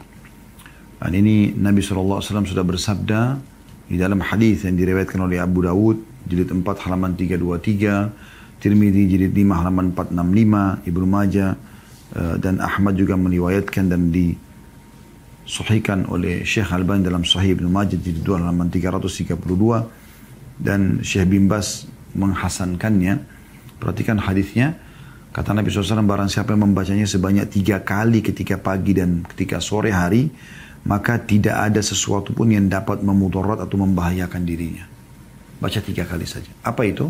Dan 1.02 1.12
ini 1.18 1.50
Nabi 1.50 1.82
SAW 1.82 2.22
sudah 2.22 2.62
bersabda 2.62 3.20
di 3.90 3.98
dalam 3.98 4.22
hadis 4.22 4.62
yang 4.62 4.78
diriwayatkan 4.78 5.18
oleh 5.18 5.42
Abu 5.42 5.66
Dawud 5.66 6.12
jilid 6.30 6.48
4 6.54 6.62
halaman 6.86 7.18
323, 7.18 8.62
Tirmidzi 8.62 9.02
jilid 9.10 9.34
5 9.34 9.58
halaman 9.58 9.90
465, 9.98 10.86
Ibnu 10.86 11.06
Majah 11.10 11.58
uh, 12.14 12.36
dan 12.38 12.62
Ahmad 12.62 12.94
juga 12.94 13.18
meriwayatkan 13.18 13.90
dan 13.90 14.14
disahihkan 15.42 16.06
oleh 16.06 16.46
Syekh 16.46 16.70
Albani 16.70 17.02
dalam 17.02 17.26
Sahih 17.26 17.58
Ibnu 17.58 17.66
Majah 17.66 17.98
jilid 17.98 18.22
2 18.22 18.38
halaman 18.38 18.70
332 18.70 19.34
dan 20.62 21.02
Syekh 21.02 21.26
bin 21.26 21.50
Bas 21.50 21.86
menghasankannya. 22.14 23.18
Perhatikan 23.82 24.22
hadisnya. 24.22 24.78
Kata 25.32 25.56
Nabi 25.56 25.72
SAW, 25.72 26.04
barang 26.04 26.28
siapa 26.28 26.52
yang 26.52 26.70
membacanya 26.70 27.08
sebanyak 27.08 27.48
tiga 27.48 27.80
kali 27.80 28.20
ketika 28.20 28.60
pagi 28.60 28.92
dan 28.92 29.24
ketika 29.24 29.64
sore 29.64 29.88
hari, 29.88 30.28
maka 30.84 31.16
tidak 31.18 31.56
ada 31.56 31.80
sesuatu 31.80 32.36
pun 32.36 32.52
yang 32.52 32.68
dapat 32.68 33.00
memudarat 33.00 33.64
atau 33.64 33.80
membahayakan 33.80 34.42
dirinya. 34.44 34.84
Baca 35.56 35.80
tiga 35.80 36.04
kali 36.04 36.28
saja. 36.28 36.52
Apa 36.60 36.84
itu? 36.84 37.08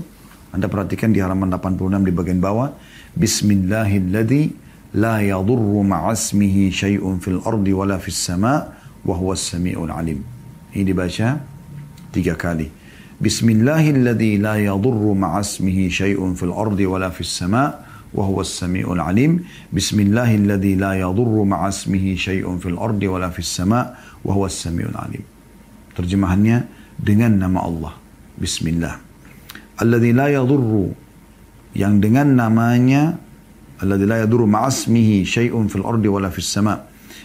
Anda 0.54 0.70
perhatikan 0.70 1.10
di 1.10 1.18
halaman 1.18 1.50
86 1.50 2.08
di 2.08 2.12
bagian 2.14 2.38
bawah. 2.38 2.70
Bismillahilladzi 3.16 4.71
la 4.95 5.19
yadurru 5.21 5.83
ma'asmihi 5.83 6.71
syai'un 6.71 7.19
fil 7.19 7.41
ardi 7.45 7.73
wala 7.73 7.99
fis 7.99 8.17
sama' 8.17 8.73
wa 9.03 9.13
huwa 9.15 9.35
sami'ul 9.35 9.91
alim. 9.91 10.23
Ini 10.73 10.83
dibaca 10.83 11.39
tiga 12.11 12.35
kali. 12.35 12.69
Bismillahilladzi 13.17 14.37
la 14.37 14.61
yadurru 14.61 15.17
ma'asmihi 15.17 15.89
syai'un 15.89 16.35
fil 16.35 16.53
ardi 16.53 16.85
wala 16.85 17.11
fis 17.11 17.31
sama' 17.31 17.87
وهو 18.07 18.39
السميع 18.41 18.87
العليم 18.87 19.43
بسم 19.75 19.97
الله 19.99 20.47
الذي 20.47 20.79
لا 20.79 20.95
يضر 20.95 21.43
مع 21.43 21.59
اسمه 21.67 22.15
شيء 22.15 22.47
في 22.57 22.71
الأرض 22.71 23.03
ولا 23.03 23.29
في 23.35 23.43
السماء 23.43 23.99
وهو 24.23 24.47
السميع 24.47 24.95
العليم 24.95 25.23
terjemahannya 25.91 26.71
dengan 26.95 27.35
nama 27.35 27.67
Allah 27.67 27.93
Bismillah. 28.37 29.01
Alladhi 29.81 30.13
la 30.13 30.29
yadurru 30.29 30.93
yang 31.73 31.97
dengan 31.97 32.37
namanya 32.37 33.17
alladhi 33.82 34.06
la 34.06 34.22
yadurru 34.22 34.46
ma'asmihi 34.46 35.26
syai'un 35.26 35.66
fil 35.66 35.82
ardi 35.82 36.06
wala 36.06 36.30
fis 36.30 36.46
sama. 36.46 36.78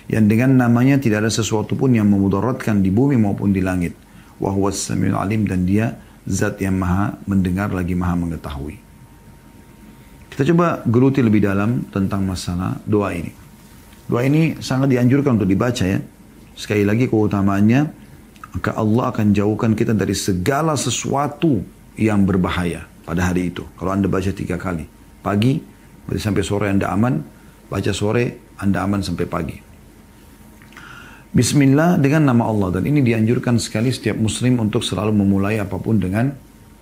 Yang 0.10 0.26
dengan 0.34 0.58
namanya 0.58 0.98
tidak 0.98 1.28
ada 1.28 1.32
sesuatu 1.32 1.78
pun 1.78 1.94
yang 1.94 2.10
memudaratkan 2.10 2.82
di 2.82 2.90
bumi 2.90 3.20
maupun 3.20 3.54
di 3.54 3.62
langit. 3.62 3.94
Wa 4.42 4.50
huwa 4.50 4.74
samiul 4.74 5.14
alim 5.14 5.46
dan 5.46 5.68
dia 5.68 5.94
zat 6.26 6.60
yang 6.60 6.80
maha 6.80 7.16
mendengar 7.30 7.70
lagi 7.70 7.94
maha 7.94 8.16
mengetahui. 8.18 8.76
Kita 10.34 10.54
coba 10.54 10.86
geluti 10.86 11.22
lebih 11.22 11.44
dalam 11.46 11.88
tentang 11.90 12.24
masalah 12.26 12.78
doa 12.86 13.10
ini. 13.14 13.34
Doa 14.08 14.24
ini 14.24 14.58
sangat 14.64 14.94
dianjurkan 14.94 15.36
untuk 15.36 15.50
dibaca 15.50 15.84
ya. 15.84 16.00
Sekali 16.58 16.88
lagi 16.88 17.06
keutamaannya 17.06 18.08
maka 18.58 18.74
Allah 18.74 19.14
akan 19.14 19.36
jauhkan 19.36 19.78
kita 19.78 19.94
dari 19.94 20.18
segala 20.18 20.74
sesuatu 20.74 21.62
yang 22.00 22.24
berbahaya 22.24 22.86
pada 23.04 23.30
hari 23.30 23.52
itu. 23.54 23.66
Kalau 23.76 23.92
Anda 23.92 24.08
baca 24.08 24.32
tiga 24.32 24.56
kali. 24.56 24.88
Pagi, 25.22 25.60
berarti 26.08 26.22
sampai 26.24 26.44
sore 26.44 26.66
Anda 26.72 26.90
aman. 26.90 27.22
Baca 27.68 27.92
sore, 27.92 28.56
Anda 28.64 28.88
aman 28.88 29.04
sampai 29.04 29.28
pagi. 29.28 29.58
Bismillah 31.36 32.00
dengan 32.00 32.32
nama 32.32 32.48
Allah. 32.48 32.80
Dan 32.80 32.88
ini 32.88 33.04
dianjurkan 33.04 33.60
sekali 33.60 33.92
setiap 33.92 34.16
muslim 34.16 34.58
untuk 34.64 34.82
selalu 34.82 35.12
memulai 35.12 35.60
apa 35.60 35.76
pun 35.76 36.00
dengan 36.00 36.32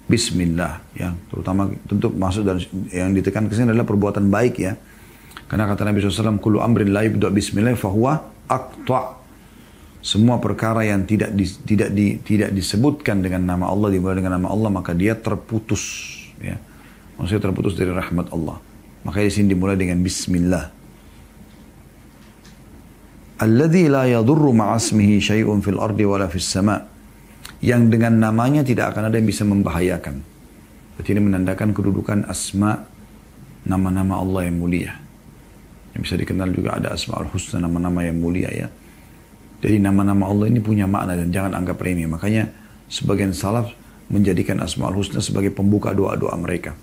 Bismillah. 0.05 0.93
Ya, 0.93 1.17
terutama 1.33 1.73
tentu 1.89 2.13
maksud 2.13 2.45
dan 2.45 2.61
yang 2.93 3.09
ditekan 3.17 3.49
ke 3.49 3.57
sini 3.57 3.73
adalah 3.73 3.89
perbuatan 3.89 4.29
baik 4.29 4.55
ya. 4.61 4.77
Karena 5.49 5.65
kata 5.65 5.81
Nabi 5.89 6.05
SAW, 6.05 6.37
Kulu 6.37 6.61
amrin 6.61 6.93
la 6.93 7.01
bismillah 7.09 7.73
fahuwa 7.73 8.21
aqta' 8.45 9.25
semua 10.05 10.37
perkara 10.37 10.85
yang 10.85 11.01
tidak 11.09 11.33
di, 11.33 11.49
tidak 11.65 11.89
di, 11.89 12.21
tidak 12.21 12.53
disebutkan 12.53 13.25
dengan 13.25 13.41
nama 13.41 13.65
Allah 13.73 13.89
dimulai 13.89 14.21
dengan 14.21 14.37
nama 14.37 14.53
Allah 14.53 14.69
maka 14.69 14.93
dia 14.93 15.17
terputus 15.17 15.81
ya 16.37 16.61
maksudnya 17.17 17.49
terputus 17.49 17.73
dari 17.73 17.89
rahmat 17.89 18.29
Allah 18.29 18.61
maka 19.05 19.21
di 19.21 19.31
sini 19.31 19.53
dimulai 19.53 19.77
dengan 19.77 20.01
Bismillah 20.01 20.65
Alladhi 23.35 23.91
la 23.91 24.09
yadurru 24.09 24.55
ma'asmihi 24.55 25.21
syai'un 25.21 25.59
fil 25.61 25.77
ardi 25.77 26.03
wala 26.07 26.25
fis 26.31 26.47
sama' 26.47 26.79
yang 27.61 27.87
dengan 27.87 28.17
namanya 28.17 28.65
tidak 28.65 28.95
akan 28.95 29.11
ada 29.11 29.15
yang 29.21 29.27
bisa 29.27 29.45
membahayakan 29.45 30.19
berarti 30.97 31.09
ini 31.13 31.21
menandakan 31.21 31.69
kedudukan 31.75 32.25
asma 32.25 32.95
nama-nama 33.65 34.21
Allah 34.21 34.47
yang 34.47 34.57
mulia 34.61 34.93
Yang 35.97 36.01
bisa 36.11 36.15
dikenal 36.19 36.49
juga 36.51 36.75
ada 36.75 36.91
Asma'ul 36.91 37.31
Husna, 37.31 37.63
nama-nama 37.63 38.03
yang 38.03 38.19
mulia 38.19 38.51
ya. 38.51 38.67
Jadi 39.63 39.79
nama-nama 39.79 40.27
Allah 40.27 40.51
ini 40.51 40.59
punya 40.59 40.83
makna 40.85 41.15
dan 41.15 41.31
jangan 41.31 41.55
anggap 41.55 41.79
remeh. 41.79 42.03
Makanya 42.03 42.51
sebagian 42.91 43.31
salaf 43.31 43.71
menjadikan 44.11 44.59
Asma'ul 44.59 44.99
Husna 44.99 45.23
sebagai 45.23 45.55
pembuka 45.55 45.95
doa-doa 45.95 46.35
mereka. 46.35 46.75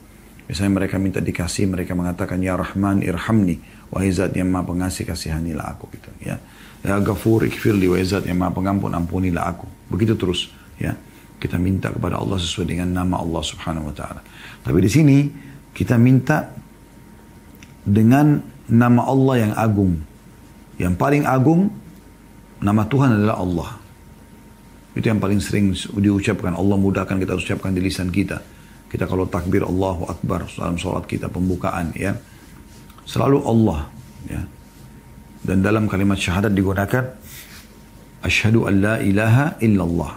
Misalnya 0.52 0.84
mereka 0.84 1.00
minta 1.00 1.16
dikasih, 1.16 1.64
mereka 1.64 1.96
mengatakan, 1.96 2.36
Ya 2.44 2.52
Rahman 2.52 3.00
irhamni, 3.00 3.56
wahai 3.88 4.12
zat 4.12 4.36
yang 4.36 4.52
maha 4.52 4.68
pengasih, 4.68 5.08
kasihanilah 5.08 5.64
aku. 5.64 5.88
Gitu, 5.96 6.28
ya. 6.28 6.36
Ya 6.84 7.00
Ghafur 7.00 7.48
ikfirli, 7.48 7.88
zat 8.04 8.28
yang 8.28 8.36
maha 8.36 8.52
pengampun, 8.52 8.92
ampunilah 8.92 9.48
aku. 9.48 9.64
Begitu 9.88 10.12
terus. 10.12 10.52
ya 10.76 10.92
Kita 11.40 11.56
minta 11.56 11.88
kepada 11.88 12.20
Allah 12.20 12.36
sesuai 12.36 12.68
dengan 12.68 12.92
nama 12.92 13.24
Allah 13.24 13.40
subhanahu 13.40 13.88
wa 13.88 13.94
ta'ala. 13.96 14.20
Tapi 14.60 14.76
di 14.84 14.90
sini 14.92 15.18
kita 15.72 15.96
minta 15.96 16.52
dengan 17.88 18.44
nama 18.68 19.08
Allah 19.08 19.48
yang 19.48 19.52
agung. 19.56 20.04
Yang 20.76 20.94
paling 21.00 21.24
agung, 21.24 21.72
nama 22.60 22.84
Tuhan 22.84 23.08
adalah 23.16 23.40
Allah. 23.40 23.70
Itu 24.92 25.08
yang 25.08 25.16
paling 25.16 25.40
sering 25.40 25.72
diucapkan. 25.96 26.52
Allah 26.52 26.76
mudahkan 26.76 27.16
kita 27.16 27.40
ucapkan 27.40 27.72
di 27.72 27.80
lisan 27.80 28.12
kita. 28.12 28.60
Kita 28.92 29.08
kalau 29.08 29.24
takbir 29.24 29.64
Allahu 29.64 30.04
Akbar 30.04 30.44
dalam 30.52 30.76
sholat 30.76 31.08
kita 31.08 31.32
pembukaan 31.32 31.96
ya. 31.96 32.12
Selalu 33.08 33.40
Allah 33.40 33.88
ya. 34.28 34.44
Dan 35.40 35.64
dalam 35.64 35.88
kalimat 35.88 36.20
syahadat 36.20 36.52
digunakan 36.52 37.16
Asyhadu 38.22 38.68
an 38.68 38.74
la 38.84 38.94
ilaha 39.00 39.56
illallah. 39.64 40.12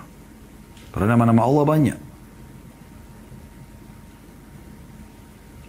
Karena 0.92 1.16
nama-nama 1.16 1.48
Allah 1.48 1.64
banyak. 1.64 2.00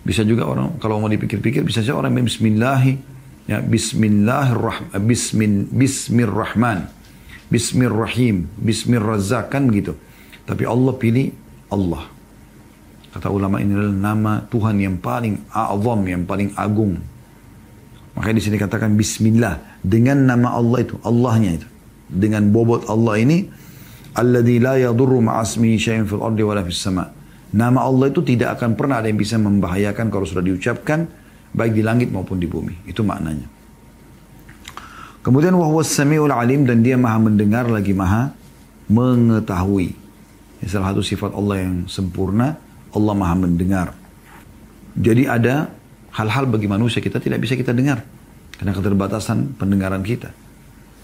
Bisa 0.02 0.26
juga 0.26 0.46
orang 0.50 0.74
kalau 0.82 0.98
mau 0.98 1.10
dipikir-pikir 1.10 1.62
bisa 1.66 1.82
saja 1.82 1.98
orang 1.98 2.14
bismillahi 2.14 2.94
ya 3.50 3.58
bismillahirrahman 3.58 5.02
bismin 5.02 5.66
bismirrahman 5.70 6.86
bismirrahim 7.50 8.50
bismirrazzaq 8.58 9.50
kan 9.50 9.70
begitu. 9.70 9.94
Tapi 10.46 10.62
Allah 10.66 10.94
pilih 10.94 11.30
Allah. 11.70 12.15
Kata 13.16 13.32
ulama 13.32 13.64
ini 13.64 13.72
adalah 13.72 13.96
nama 14.12 14.32
Tuhan 14.44 14.76
yang 14.76 15.00
paling 15.00 15.48
azam, 15.48 16.00
yang 16.04 16.28
paling 16.28 16.52
agung. 16.52 17.00
Makanya 18.12 18.36
di 18.36 18.44
sini 18.44 18.56
katakan 18.60 18.92
bismillah 18.92 19.80
dengan 19.80 20.20
nama 20.28 20.52
Allah 20.52 20.84
itu, 20.84 21.00
Allahnya 21.00 21.56
itu. 21.56 21.68
Dengan 22.12 22.52
bobot 22.52 22.84
Allah 22.92 23.16
ini 23.16 23.48
alladzi 24.12 24.60
la 24.60 24.76
yadurru 24.76 25.24
ma'asmihi 25.24 25.76
syai'un 25.80 26.04
fil 26.04 26.20
ardi 26.20 26.44
wala 26.44 26.60
fis 26.60 26.76
sama'. 26.76 27.08
Nama 27.56 27.88
Allah 27.88 28.12
itu 28.12 28.20
tidak 28.20 28.60
akan 28.60 28.76
pernah 28.76 29.00
ada 29.00 29.08
yang 29.08 29.16
bisa 29.16 29.40
membahayakan 29.40 30.12
kalau 30.12 30.28
sudah 30.28 30.44
diucapkan 30.44 31.08
baik 31.56 31.72
di 31.72 31.80
langit 31.80 32.12
maupun 32.12 32.36
di 32.36 32.44
bumi. 32.44 32.84
Itu 32.84 33.00
maknanya. 33.00 33.48
Kemudian 35.24 35.56
wahwas 35.56 35.88
samiul 35.88 36.36
alim 36.36 36.68
dan 36.68 36.84
dia 36.84 37.00
maha 37.00 37.16
mendengar 37.16 37.64
lagi 37.64 37.96
maha 37.96 38.36
mengetahui. 38.92 39.96
Ini 40.60 40.68
salah 40.68 40.92
satu 40.92 41.00
sifat 41.00 41.32
Allah 41.32 41.64
yang 41.64 41.74
sempurna, 41.88 42.65
Allah 42.96 43.12
maha 43.12 43.36
mendengar. 43.36 43.92
Jadi 44.96 45.28
ada 45.28 45.68
hal-hal 46.16 46.48
bagi 46.48 46.64
manusia 46.64 47.04
kita 47.04 47.20
tidak 47.20 47.44
bisa 47.44 47.52
kita 47.52 47.76
dengar. 47.76 48.00
Karena 48.56 48.72
keterbatasan 48.72 49.60
pendengaran 49.60 50.00
kita. 50.00 50.32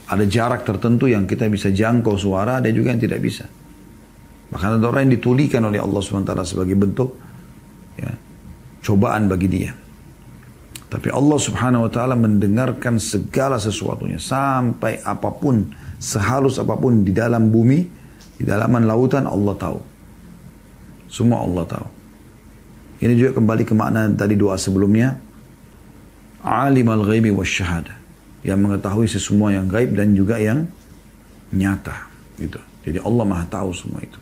Ada 0.08 0.24
jarak 0.24 0.64
tertentu 0.64 1.04
yang 1.04 1.28
kita 1.28 1.46
bisa 1.52 1.68
jangkau 1.68 2.16
suara, 2.16 2.64
ada 2.64 2.68
juga 2.72 2.96
yang 2.96 3.00
tidak 3.00 3.20
bisa. 3.20 3.44
Bahkan 4.52 4.80
ada 4.80 4.84
orang 4.88 5.08
yang 5.08 5.20
ditulikan 5.20 5.64
oleh 5.64 5.80
Allah 5.80 6.00
SWT 6.00 6.32
sebagai 6.44 6.76
bentuk 6.76 7.16
ya, 7.96 8.12
cobaan 8.84 9.28
bagi 9.28 9.48
dia. 9.48 9.72
Tapi 10.92 11.08
Allah 11.08 11.38
Subhanahu 11.40 11.88
wa 11.88 11.90
taala 11.92 12.12
mendengarkan 12.12 13.00
segala 13.00 13.56
sesuatunya 13.56 14.20
sampai 14.20 15.00
apa 15.00 15.32
pun, 15.32 15.72
sehalus 15.96 16.60
apa 16.60 16.76
pun 16.76 17.00
di 17.00 17.16
dalam 17.16 17.48
bumi, 17.48 17.80
di 18.36 18.44
dalaman 18.44 18.84
lautan 18.84 19.24
Allah 19.24 19.56
tahu. 19.56 19.91
Semua 21.12 21.44
Allah 21.44 21.68
tahu. 21.68 21.88
Ini 23.04 23.12
juga 23.20 23.36
kembali 23.36 23.68
ke 23.68 23.76
makna 23.76 24.08
tadi 24.16 24.32
doa 24.32 24.56
sebelumnya. 24.56 25.20
Alim 26.40 26.88
al-ghaibi 26.88 27.28
wa 27.28 27.44
syahada. 27.44 27.92
Yang 28.40 28.58
mengetahui 28.64 29.06
sesemua 29.06 29.52
yang 29.52 29.68
gaib 29.68 29.92
dan 29.92 30.16
juga 30.16 30.40
yang 30.40 30.64
nyata. 31.52 32.08
Gitu. 32.40 32.56
Jadi 32.88 32.98
Allah 33.04 33.24
maha 33.28 33.44
tahu 33.44 33.70
semua 33.76 34.00
itu. 34.00 34.16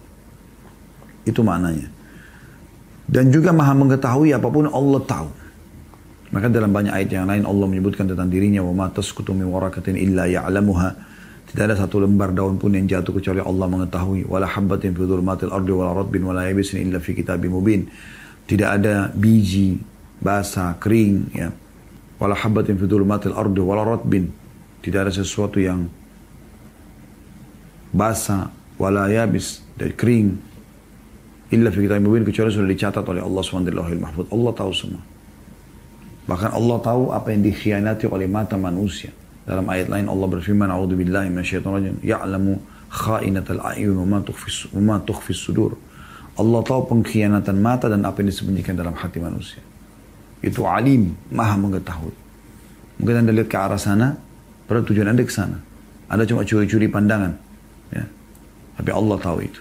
Itu 1.25 1.47
maknanya. 1.47 1.87
Dan 3.07 3.31
juga 3.31 3.55
maha 3.55 3.73
mengetahui 3.79 4.35
apa 4.35 4.51
pun 4.51 4.67
Allah 4.67 5.01
tahu. 5.07 5.29
Maka 6.31 6.47
dalam 6.51 6.75
banyak 6.75 6.95
ayat 6.95 7.11
yang 7.11 7.27
lain 7.31 7.47
Allah 7.47 7.67
menyebutkan 7.71 8.07
tentang 8.07 8.27
dirinya 8.31 8.67
wa 8.67 8.87
ma 8.87 8.87
warakatin 8.91 9.95
illa. 9.95 10.27
Tidak 11.51 11.65
ada 11.67 11.75
satu 11.75 11.99
lembar 11.99 12.31
daun 12.31 12.63
pun 12.63 12.71
yang 12.71 12.87
jatuh 12.87 13.11
kecuali 13.11 13.43
Allah 13.43 13.67
mengetahui. 13.67 14.23
Wala 14.31 14.47
habbatin 14.47 14.95
fi 14.95 15.03
dhulumatil 15.03 15.51
ardi 15.51 15.73
wala 15.75 15.91
ratbin 15.99 16.23
wala 16.23 16.47
yabisin 16.47 16.87
illa 16.87 17.03
fi 17.03 17.11
kitabim 17.11 17.51
mubin. 17.51 17.91
Tidak 18.47 18.69
ada 18.71 19.11
biji 19.11 19.83
basah, 20.23 20.79
kering 20.79 21.35
ya. 21.35 21.51
Wala 22.23 22.39
habbatin 22.39 22.79
fi 22.79 22.87
dhulumatil 22.87 23.35
ardi 23.35 23.59
wala 23.59 23.83
ratbin. 23.83 24.31
Tidak 24.79 25.01
ada 25.03 25.11
sesuatu 25.11 25.59
yang 25.59 25.91
basah, 27.91 28.55
wala 28.79 29.11
yabis, 29.11 29.67
dan 29.75 29.91
kering 29.99 30.51
Illa 31.51 31.67
fi 31.75 31.83
kitab 31.83 31.99
mubin 31.99 32.23
kecuali 32.23 32.55
sudah 32.55 32.71
dicatat 32.71 33.03
oleh 33.03 33.27
Allah 33.27 33.43
SWT. 33.43 33.75
Allah 34.31 34.53
tahu 34.55 34.71
semua. 34.71 35.03
Bahkan 36.31 36.51
Allah 36.55 36.79
tahu 36.79 37.11
apa 37.11 37.35
yang 37.35 37.43
dikhianati 37.43 38.07
oleh 38.07 38.31
mata 38.31 38.55
manusia. 38.55 39.11
Dalam 39.47 39.67
ayat 39.67 39.89
lain 39.89 40.07
Allah 40.07 40.29
berfirman, 40.29 40.69
A'udhu 40.69 40.95
billahi 41.01 41.29
minasyaitan 41.33 41.71
rajim. 41.73 41.97
Ya'lamu 42.05 42.61
kha'inatal 42.91 43.61
a'yun 43.61 43.97
wa 44.05 44.21
ma 44.81 44.97
tukhfis 45.01 45.39
sudur. 45.39 45.79
Allah 46.39 46.61
tahu 46.65 46.89
pengkhianatan 46.89 47.57
mata 47.61 47.91
dan 47.91 48.07
apa 48.07 48.25
yang 48.25 48.33
disembunyikan 48.33 48.77
dalam 48.79 48.97
hati 48.97 49.19
manusia. 49.21 49.61
Itu 50.41 50.65
alim, 50.65 51.13
maha 51.29 51.57
mengetahui. 51.61 52.15
Mungkin 53.01 53.15
anda 53.25 53.33
lihat 53.33 53.49
ke 53.49 53.57
arah 53.57 53.81
sana, 53.81 54.17
pada 54.65 54.81
tujuan 54.85 55.13
anda 55.13 55.25
ke 55.25 55.33
sana. 55.33 55.61
Anda 56.11 56.27
cuma 56.27 56.43
curi-curi 56.43 56.91
pandangan. 56.91 57.33
Ya. 57.95 58.05
Tapi 58.81 58.91
Allah 58.91 59.17
tahu 59.21 59.39
itu. 59.47 59.61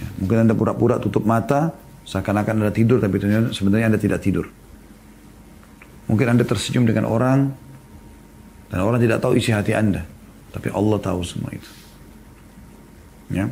Ya, 0.00 0.08
mungkin 0.18 0.36
Anda 0.48 0.54
pura-pura 0.56 0.98
tutup 0.98 1.22
mata, 1.22 1.76
seakan-akan 2.08 2.66
Anda 2.66 2.72
tidur, 2.74 2.98
tapi 2.98 3.20
sebenarnya 3.52 3.92
Anda 3.94 4.00
tidak 4.00 4.24
tidur. 4.24 4.48
Mungkin 6.08 6.26
Anda 6.34 6.44
tersenyum 6.48 6.88
dengan 6.88 7.06
orang, 7.06 7.52
dan 8.68 8.78
orang 8.84 9.00
tidak 9.00 9.20
tahu 9.20 9.36
isi 9.36 9.50
hati 9.52 9.72
Anda. 9.76 10.04
Tapi 10.54 10.70
Allah 10.70 10.98
tahu 11.02 11.20
semua 11.26 11.50
itu. 11.50 11.70
Ya. 13.32 13.50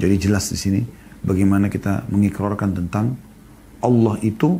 Jadi 0.00 0.14
jelas 0.18 0.48
di 0.50 0.58
sini 0.58 0.80
bagaimana 1.22 1.70
kita 1.70 2.08
mengikrarkan 2.10 2.74
tentang 2.74 3.14
Allah 3.84 4.16
itu 4.24 4.58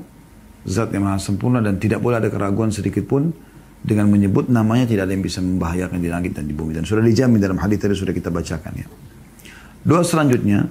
zat 0.69 0.93
yang 0.93 1.09
maha 1.09 1.19
sempurna 1.19 1.59
dan 1.65 1.81
tidak 1.81 2.01
boleh 2.05 2.21
ada 2.21 2.29
keraguan 2.31 2.71
sedikit 2.71 3.05
pun 3.09 3.33
dengan 3.85 4.09
menyebut 4.09 4.49
namanya 4.49 4.89
tidak 4.89 5.09
ada 5.09 5.13
yang 5.13 5.25
bisa 5.25 5.45
membahayakan 5.45 5.99
di 6.01 6.09
langit 6.09 6.33
dan 6.33 6.49
di 6.49 6.57
bumi 6.57 6.73
dan 6.73 6.89
sudah 6.89 7.05
dijamin 7.05 7.37
dalam 7.37 7.61
hadis 7.61 7.81
tadi 7.83 7.93
sudah 7.93 8.15
kita 8.17 8.33
bacakan 8.33 8.73
ya. 8.79 8.87
Doa 9.85 10.01
selanjutnya 10.01 10.65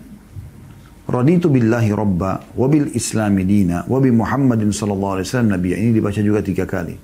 Raditu 1.03 1.51
billahi 1.51 1.91
robba, 1.91 2.55
wabil 2.55 2.95
islami 2.95 3.43
dina, 3.43 3.83
wabi 3.91 4.07
Muhammadin 4.07 4.71
sallallahu 4.71 5.19
alaihi 5.19 5.27
wasallam 5.27 5.51
nabiya. 5.51 5.75
Ini 5.75 5.91
dibaca 5.91 6.19
juga 6.23 6.39
tiga 6.39 6.63
kali. 6.63 6.95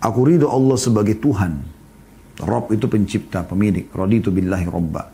Aku 0.00 0.24
ridho 0.24 0.48
Allah 0.48 0.76
sebagai 0.80 1.20
Tuhan. 1.20 1.60
Rob 2.40 2.72
itu 2.72 2.88
pencipta, 2.88 3.44
pemilik. 3.44 3.84
Raditu 3.92 4.32
billahi 4.32 4.64
robba. 4.64 5.12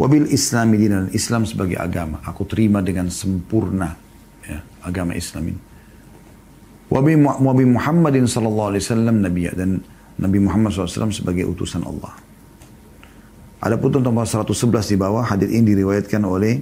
Wabil 0.00 0.32
islami 0.32 0.80
dina, 0.80 1.06
dan 1.06 1.10
Islam 1.12 1.44
sebagai 1.44 1.76
agama. 1.76 2.18
Aku 2.24 2.48
terima 2.48 2.80
dengan 2.80 3.12
sempurna 3.12 3.94
ya, 4.42 4.64
agama 4.82 5.12
Islam 5.14 5.54
ini. 5.54 5.60
Wabi, 6.88 7.20
wabi 7.20 7.64
Muhammadin 7.68 8.24
sallallahu 8.24 8.74
alaihi 8.74 8.82
wasallam 8.82 9.16
nabiya. 9.22 9.52
Dan 9.54 9.84
Nabi 10.14 10.38
Muhammad 10.38 10.70
SAW 10.70 11.10
sebagai 11.10 11.42
utusan 11.42 11.82
Allah. 11.82 12.14
Ada 13.64 13.80
pun 13.80 13.96
nomor 13.98 14.28
111 14.28 14.92
di 14.92 14.96
bawah, 15.00 15.24
hadis 15.24 15.48
ini 15.50 15.74
diriwayatkan 15.74 16.22
oleh 16.22 16.60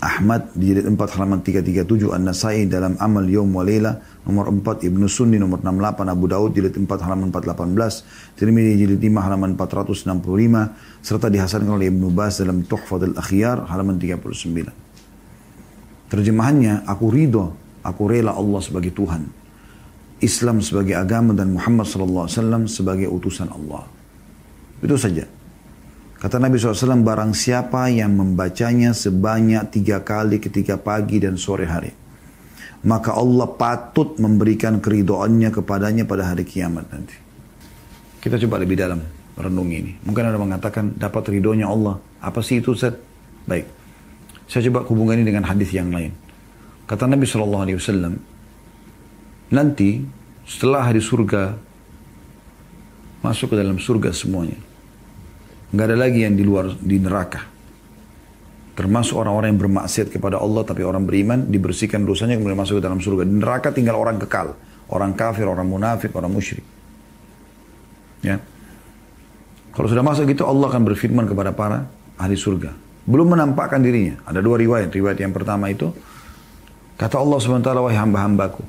Ahmad 0.00 0.54
di 0.56 0.72
jilid 0.72 0.88
4 0.88 0.96
halaman 0.96 1.44
337 1.44 2.08
An-Nasai 2.08 2.64
dalam 2.70 2.96
Amal 2.96 3.28
Yom 3.28 3.52
wa 3.52 3.66
Layla 3.66 4.00
nomor 4.28 4.52
4 4.52 4.84
Ibnu 4.84 5.08
Sunni 5.08 5.40
nomor 5.40 5.64
68 5.64 6.04
Abu 6.08 6.26
Daud 6.28 6.52
jilid 6.52 6.76
4 6.76 7.06
halaman 7.06 7.32
418 7.32 8.36
Tirmidzi 8.36 8.74
jilid 8.76 9.00
5 9.00 9.26
halaman 9.26 9.56
465 9.56 11.00
serta 11.00 11.26
dihasankan 11.32 11.72
oleh 11.72 11.88
Ibnu 11.88 12.12
Bas 12.12 12.40
dalam 12.40 12.62
Tuhfatul 12.64 13.16
Akhyar 13.16 13.64
halaman 13.68 13.96
39 13.96 16.10
Terjemahannya 16.10 16.84
aku 16.84 17.06
ridho 17.08 17.56
aku 17.80 18.02
rela 18.10 18.36
Allah 18.36 18.60
sebagai 18.60 18.92
Tuhan 18.92 19.24
Islam 20.20 20.60
sebagai 20.60 21.00
agama 21.00 21.32
dan 21.32 21.56
Muhammad 21.56 21.88
sallallahu 21.88 22.28
alaihi 22.28 22.36
wasallam 22.36 22.62
sebagai 22.68 23.08
utusan 23.08 23.48
Allah 23.48 23.88
itu 24.84 24.96
saja 25.00 25.24
Kata 26.20 26.36
Nabi 26.36 26.60
SAW, 26.60 27.00
barang 27.00 27.32
siapa 27.32 27.88
yang 27.88 28.12
membacanya 28.12 28.92
sebanyak 28.92 29.72
tiga 29.72 30.04
kali 30.04 30.36
ketika 30.36 30.76
pagi 30.76 31.16
dan 31.16 31.40
sore 31.40 31.64
hari. 31.64 31.96
Maka 32.80 33.12
Allah 33.12 33.44
patut 33.44 34.16
memberikan 34.16 34.80
keridoannya 34.80 35.52
kepadanya 35.52 36.08
pada 36.08 36.32
hari 36.32 36.48
kiamat 36.48 36.88
nanti. 36.88 37.16
Kita 38.20 38.40
coba 38.40 38.60
lebih 38.60 38.76
dalam 38.80 39.00
renungi 39.36 39.76
ini. 39.76 39.92
Mungkin 40.04 40.24
ada 40.24 40.36
mengatakan 40.40 40.96
dapat 40.96 41.32
ridhonya 41.32 41.68
Allah. 41.68 42.00
Apa 42.20 42.40
sih 42.40 42.60
itu 42.60 42.72
Ustaz? 42.72 42.96
Baik. 43.44 43.68
Saya 44.48 44.68
coba 44.68 44.84
hubungan 44.88 45.20
ini 45.20 45.28
dengan 45.28 45.44
hadis 45.48 45.72
yang 45.72 45.92
lain. 45.92 46.12
Kata 46.88 47.06
Nabi 47.06 47.24
Shallallahu 47.24 47.64
Alaihi 47.64 47.78
Wasallam, 47.78 48.14
nanti 49.54 50.02
setelah 50.42 50.90
hari 50.90 50.98
surga 50.98 51.54
masuk 53.22 53.54
ke 53.54 53.56
dalam 53.60 53.78
surga 53.78 54.10
semuanya, 54.10 54.58
nggak 55.70 55.86
ada 55.86 55.96
lagi 55.96 56.26
yang 56.26 56.34
di 56.34 56.42
luar 56.42 56.74
di 56.80 56.96
neraka. 56.98 57.46
Termasuk 58.80 59.20
orang-orang 59.20 59.52
yang 59.52 59.60
bermaksiat 59.60 60.08
kepada 60.08 60.40
Allah 60.40 60.64
tapi 60.64 60.80
orang 60.80 61.04
beriman 61.04 61.52
dibersihkan 61.52 62.00
dosanya 62.00 62.40
kemudian 62.40 62.56
masuk 62.56 62.80
ke 62.80 62.82
dalam 62.88 62.96
surga. 62.96 63.28
Di 63.28 63.34
neraka 63.36 63.68
tinggal 63.76 64.00
orang 64.00 64.16
kekal. 64.16 64.56
Orang 64.88 65.12
kafir, 65.12 65.44
orang 65.44 65.68
munafik, 65.68 66.08
orang 66.16 66.32
musyrik. 66.32 66.64
Ya. 68.24 68.40
Kalau 69.76 69.84
sudah 69.84 70.00
masuk 70.00 70.32
gitu 70.32 70.48
Allah 70.48 70.72
akan 70.72 70.82
berfirman 70.88 71.28
kepada 71.28 71.52
para 71.52 71.92
ahli 72.16 72.40
surga. 72.40 72.72
Belum 73.04 73.28
menampakkan 73.28 73.84
dirinya. 73.84 74.16
Ada 74.24 74.40
dua 74.40 74.56
riwayat. 74.56 74.88
Riwayat 74.88 75.20
yang 75.20 75.36
pertama 75.36 75.68
itu 75.68 75.92
kata 76.96 77.20
Allah 77.20 77.36
SWT 77.36 77.68
wahai 77.68 78.00
hamba-hambaku. 78.00 78.64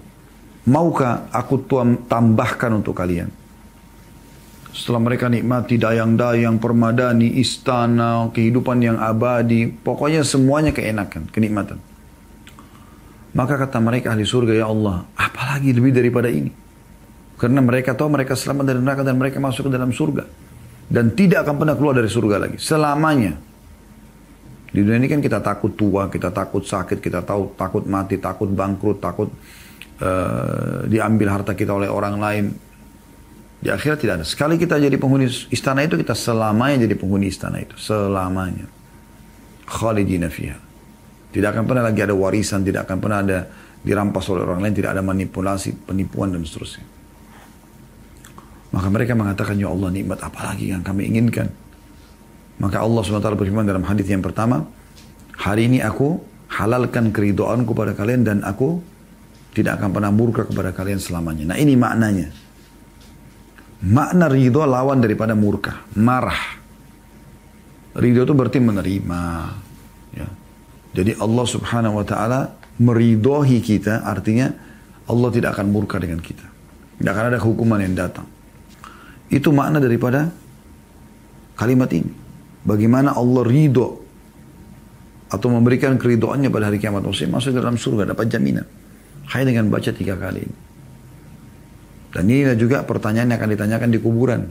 Maukah 0.68 1.32
aku 1.32 1.56
tuam 1.64 2.04
tambahkan 2.04 2.84
untuk 2.84 3.00
kalian 3.00 3.41
setelah 4.72 5.04
mereka 5.04 5.28
nikmati 5.28 5.76
dayang-dayang, 5.76 6.56
permadani, 6.58 7.40
istana, 7.40 8.32
kehidupan 8.32 8.80
yang 8.80 8.98
abadi, 8.98 9.68
pokoknya 9.68 10.24
semuanya 10.24 10.72
keenakan, 10.72 11.28
kenikmatan. 11.28 11.80
Maka 13.32 13.56
kata 13.56 13.80
mereka 13.80 14.12
ahli 14.12 14.28
surga, 14.28 14.52
ya 14.56 14.68
Allah, 14.68 15.08
apalagi 15.16 15.72
lebih 15.72 15.96
daripada 15.96 16.28
ini? 16.28 16.52
Karena 17.40 17.64
mereka 17.64 17.96
tahu 17.96 18.12
mereka 18.12 18.36
selamat 18.36 18.64
dari 18.68 18.80
neraka 18.84 19.02
dan 19.02 19.16
mereka 19.16 19.40
masuk 19.40 19.68
ke 19.68 19.72
dalam 19.72 19.90
surga. 19.90 20.24
Dan 20.92 21.16
tidak 21.16 21.48
akan 21.48 21.56
pernah 21.64 21.76
keluar 21.80 21.96
dari 21.96 22.12
surga 22.12 22.36
lagi. 22.38 22.60
Selamanya. 22.60 23.34
Di 24.72 24.80
dunia 24.84 25.00
ini 25.00 25.08
kan 25.08 25.20
kita 25.24 25.40
takut 25.44 25.76
tua, 25.76 26.12
kita 26.12 26.32
takut 26.32 26.64
sakit, 26.64 27.00
kita 27.00 27.24
tahu 27.24 27.56
takut 27.60 27.84
mati, 27.88 28.20
takut 28.20 28.48
bangkrut, 28.52 29.04
takut 29.04 29.28
uh, 30.00 30.88
diambil 30.88 31.40
harta 31.40 31.56
kita 31.56 31.76
oleh 31.76 31.92
orang 31.92 32.16
lain. 32.20 32.46
Di 33.62 33.70
akhirat 33.70 34.02
tidak 34.02 34.14
ada. 34.22 34.26
Sekali 34.26 34.58
kita 34.58 34.82
jadi 34.82 34.98
penghuni 34.98 35.30
istana 35.54 35.86
itu, 35.86 35.94
kita 35.94 36.18
selamanya 36.18 36.90
jadi 36.90 36.98
penghuni 36.98 37.30
istana 37.30 37.62
itu. 37.62 37.78
Selamanya. 37.78 38.66
Khalidina 39.70 40.34
fiha. 40.34 40.58
Tidak 41.32 41.48
akan 41.48 41.64
pernah 41.70 41.86
lagi 41.86 42.02
ada 42.02 42.18
warisan, 42.18 42.66
tidak 42.66 42.90
akan 42.90 42.98
pernah 42.98 43.20
ada 43.22 43.38
dirampas 43.86 44.26
oleh 44.34 44.44
orang 44.44 44.66
lain, 44.66 44.74
tidak 44.74 44.98
ada 44.98 45.06
manipulasi, 45.06 45.78
penipuan 45.86 46.34
dan 46.34 46.42
seterusnya. 46.42 46.84
Maka 48.74 48.88
mereka 48.90 49.14
mengatakan, 49.14 49.56
Ya 49.62 49.70
Allah 49.70 49.94
nikmat 49.94 50.20
apa 50.26 50.52
lagi 50.52 50.74
yang 50.74 50.82
kami 50.82 51.08
inginkan? 51.08 51.48
Maka 52.60 52.82
Allah 52.82 53.02
SWT 53.02 53.38
berfirman 53.38 53.66
dalam 53.66 53.86
hadis 53.86 54.06
yang 54.10 54.26
pertama, 54.26 54.66
hari 55.38 55.70
ini 55.70 55.80
aku 55.82 56.22
halalkan 56.52 57.14
keridoanku 57.14 57.72
pada 57.72 57.96
kalian 57.96 58.22
dan 58.28 58.38
aku 58.44 58.82
tidak 59.52 59.80
akan 59.80 59.90
pernah 59.92 60.12
murka 60.12 60.48
kepada 60.48 60.72
kalian 60.72 61.00
selamanya. 61.00 61.56
Nah 61.56 61.58
ini 61.60 61.76
maknanya. 61.76 62.32
Makna 63.82 64.30
ridho 64.30 64.62
lawan 64.62 65.02
daripada 65.02 65.34
murka, 65.34 65.82
marah. 65.98 66.62
Ridho 67.98 68.24
itu 68.24 68.34
berarti 68.38 68.62
menerima. 68.62 69.22
Ya. 70.14 70.28
Jadi 70.94 71.18
Allah 71.18 71.46
subhanahu 71.50 71.98
wa 71.98 72.06
ta'ala 72.06 72.40
meridohi 72.78 73.58
kita, 73.60 74.06
artinya 74.06 74.54
Allah 75.10 75.30
tidak 75.34 75.58
akan 75.58 75.74
murka 75.74 75.98
dengan 75.98 76.22
kita. 76.22 76.46
Tidak 77.02 77.10
akan 77.10 77.26
ada 77.34 77.40
hukuman 77.42 77.82
yang 77.82 77.98
datang. 77.98 78.30
Itu 79.34 79.50
makna 79.50 79.82
daripada 79.82 80.30
kalimat 81.58 81.90
ini. 81.90 82.14
Bagaimana 82.62 83.18
Allah 83.18 83.42
ridho 83.42 84.02
atau 85.32 85.48
memberikan 85.48 85.96
keridoannya 85.96 86.52
pada 86.52 86.68
hari 86.68 86.78
kiamat. 86.78 87.08
Maksudnya 87.08 87.32
masuk 87.32 87.56
dalam 87.56 87.80
surga, 87.80 88.12
dapat 88.12 88.28
jaminan. 88.28 88.68
Hanya 89.32 89.56
dengan 89.56 89.72
baca 89.72 89.90
tiga 89.96 90.20
kali 90.20 90.44
ini. 90.44 90.58
Dan 92.12 92.28
inilah 92.28 92.60
juga 92.60 92.84
pertanyaan 92.84 93.32
yang 93.32 93.40
akan 93.40 93.52
ditanyakan 93.56 93.90
di 93.90 94.00
kuburan. 94.04 94.42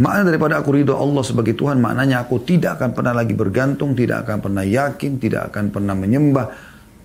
Makna 0.00 0.32
daripada 0.32 0.62
aku 0.62 0.80
ridho 0.80 0.96
Allah 0.96 1.20
sebagai 1.20 1.52
Tuhan, 1.52 1.76
maknanya 1.82 2.24
aku 2.24 2.40
tidak 2.40 2.80
akan 2.80 2.96
pernah 2.96 3.12
lagi 3.12 3.34
bergantung, 3.36 3.92
tidak 3.92 4.24
akan 4.24 4.38
pernah 4.40 4.64
yakin, 4.64 5.20
tidak 5.20 5.52
akan 5.52 5.68
pernah 5.68 5.92
menyembah, 5.92 6.46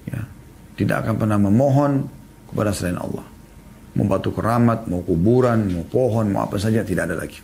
ya, 0.07 0.21
tidak 0.79 1.03
akan 1.03 1.15
pernah 1.19 1.37
memohon 1.41 2.07
kepada 2.47 2.71
selain 2.71 2.95
Allah. 2.95 3.25
Mau 3.99 4.05
batu 4.07 4.31
keramat, 4.31 4.87
mau 4.87 5.03
kuburan, 5.03 5.65
mau 5.75 5.83
pohon, 5.83 6.29
mau 6.31 6.47
apa 6.47 6.55
saja, 6.55 6.87
tidak 6.87 7.11
ada 7.11 7.19
lagi. 7.19 7.41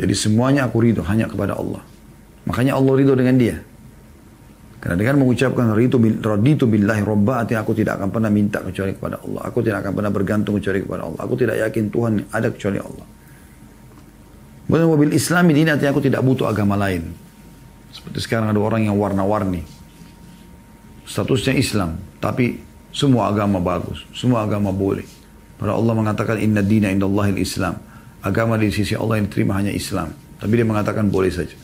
Jadi 0.00 0.14
semuanya 0.16 0.70
aku 0.70 0.80
ridho 0.80 1.04
hanya 1.04 1.28
kepada 1.28 1.58
Allah. 1.58 1.82
Makanya 2.48 2.80
Allah 2.80 2.92
ridho 2.96 3.12
dengan 3.18 3.36
dia. 3.36 3.56
Karena 4.84 5.00
dengan 5.00 5.24
mengucapkan 5.24 5.72
raditu 5.72 6.68
billahi 6.68 7.00
robba, 7.08 7.40
artinya 7.40 7.64
aku 7.64 7.72
tidak 7.72 7.96
akan 7.96 8.12
pernah 8.12 8.28
minta 8.28 8.60
kecuali 8.60 8.92
kepada 8.92 9.16
Allah. 9.24 9.40
Aku 9.48 9.64
tidak 9.64 9.80
akan 9.80 9.92
pernah 9.96 10.12
bergantung 10.12 10.60
kecuali 10.60 10.84
kepada 10.84 11.08
Allah. 11.08 11.20
Aku 11.24 11.34
tidak 11.40 11.56
yakin 11.56 11.84
Tuhan 11.88 12.12
ada 12.28 12.52
kecuali 12.52 12.78
Allah. 12.84 13.06
Bukan 14.68 14.84
mobil 14.84 15.16
Islam 15.16 15.48
ini 15.56 15.64
artinya 15.72 15.88
aku 15.88 16.04
tidak 16.04 16.20
butuh 16.20 16.52
agama 16.52 16.76
lain. 16.76 17.16
Seperti 17.96 18.28
sekarang 18.28 18.52
ada 18.52 18.60
orang 18.60 18.84
yang 18.84 19.00
warna-warni. 19.00 19.64
Statusnya 21.08 21.56
Islam, 21.56 21.96
tapi 22.20 22.60
semua 22.92 23.32
agama 23.32 23.64
bagus, 23.64 24.04
semua 24.12 24.44
agama 24.44 24.68
boleh. 24.68 25.08
Pada 25.56 25.72
Allah 25.72 25.96
mengatakan 25.96 26.36
inna 26.36 26.60
dina 26.60 26.92
indallahil 26.92 27.40
Islam. 27.40 27.80
Agama 28.20 28.60
di 28.60 28.68
sisi 28.68 28.92
Allah 28.92 29.16
yang 29.16 29.32
diterima 29.32 29.56
hanya 29.56 29.72
Islam. 29.72 30.12
Tapi 30.36 30.52
dia 30.52 30.68
mengatakan 30.68 31.08
boleh 31.08 31.32
saja. 31.32 31.63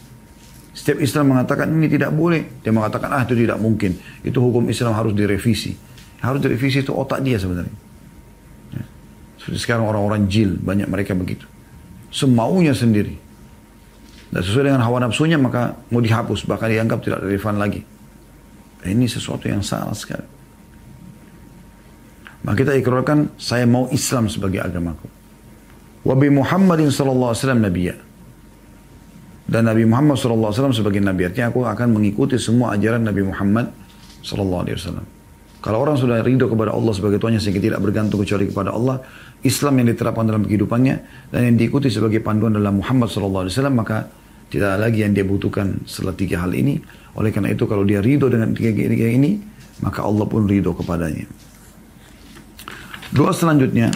Setiap 0.80 0.96
Islam 0.96 1.36
mengatakan 1.36 1.68
ini 1.68 1.92
tidak 1.92 2.08
boleh. 2.16 2.64
Dia 2.64 2.72
mengatakan 2.72 3.12
ah 3.12 3.20
itu 3.20 3.36
tidak 3.36 3.60
mungkin. 3.60 4.00
Itu 4.24 4.40
hukum 4.40 4.64
Islam 4.72 4.96
harus 4.96 5.12
direvisi. 5.12 5.76
Harus 6.24 6.40
direvisi 6.40 6.80
itu 6.80 6.96
otak 6.96 7.20
dia 7.20 7.36
sebenarnya. 7.36 7.76
Ya. 8.72 8.84
Seperti 9.36 9.60
sekarang 9.60 9.84
orang-orang 9.84 10.24
jil, 10.32 10.56
banyak 10.56 10.88
mereka 10.88 11.12
begitu. 11.12 11.44
Semaunya 12.08 12.72
sendiri. 12.72 13.12
Dan 14.32 14.40
sesuai 14.40 14.72
dengan 14.72 14.80
hawa 14.80 15.04
nafsunya 15.04 15.36
maka 15.36 15.76
mau 15.92 16.00
dihapus, 16.00 16.48
bahkan 16.48 16.72
dianggap 16.72 17.04
tidak 17.04 17.28
relevan 17.28 17.60
lagi. 17.60 17.84
Ini 18.80 19.04
sesuatu 19.04 19.52
yang 19.52 19.60
salah 19.60 19.92
sekali. 19.92 20.24
Maka 22.40 22.56
kita 22.56 22.72
ikrarkan, 22.80 23.36
saya 23.36 23.68
mau 23.68 23.84
Islam 23.92 24.32
sebagai 24.32 24.64
agamaku. 24.64 25.04
Wabi 26.08 26.32
Muhammadin 26.32 26.88
sallallahu 26.88 27.36
alaihi 27.36 27.42
wasallam 27.44 27.60
nabiyya 27.68 27.96
dan 29.50 29.66
Nabi 29.66 29.82
Muhammad 29.82 30.14
SAW 30.14 30.70
sebagai 30.70 31.02
Nabi. 31.02 31.26
Artinya 31.26 31.50
aku 31.50 31.66
akan 31.66 31.90
mengikuti 31.90 32.38
semua 32.38 32.78
ajaran 32.78 33.02
Nabi 33.02 33.26
Muhammad 33.26 33.74
SAW. 34.22 35.18
Kalau 35.60 35.78
orang 35.84 35.98
sudah 35.98 36.22
ridho 36.24 36.48
kepada 36.48 36.72
Allah 36.72 36.94
sebagai 36.94 37.20
Tuhannya 37.20 37.42
sehingga 37.42 37.60
tidak 37.60 37.82
bergantung 37.84 38.22
kecuali 38.22 38.48
kepada 38.48 38.72
Allah, 38.72 39.02
Islam 39.44 39.82
yang 39.82 39.92
diterapkan 39.92 40.24
dalam 40.24 40.46
kehidupannya 40.46 40.94
dan 41.34 41.40
yang 41.52 41.56
diikuti 41.58 41.92
sebagai 41.92 42.22
panduan 42.24 42.54
dalam 42.56 42.80
Muhammad 42.80 43.12
SAW, 43.12 43.44
maka 43.74 44.08
tidak 44.48 44.80
lagi 44.80 45.04
yang 45.04 45.12
dia 45.12 45.26
butuhkan 45.26 45.84
setelah 45.84 46.16
tiga 46.16 46.46
hal 46.46 46.54
ini. 46.56 46.80
Oleh 47.18 47.34
karena 47.34 47.52
itu 47.52 47.66
kalau 47.68 47.84
dia 47.84 48.00
ridho 48.00 48.30
dengan 48.32 48.54
tiga, 48.56 48.72
tiga 48.72 49.08
ini, 49.10 49.36
maka 49.84 50.00
Allah 50.06 50.24
pun 50.24 50.48
ridho 50.48 50.72
kepadanya. 50.72 51.28
Doa 53.10 53.34
selanjutnya, 53.34 53.90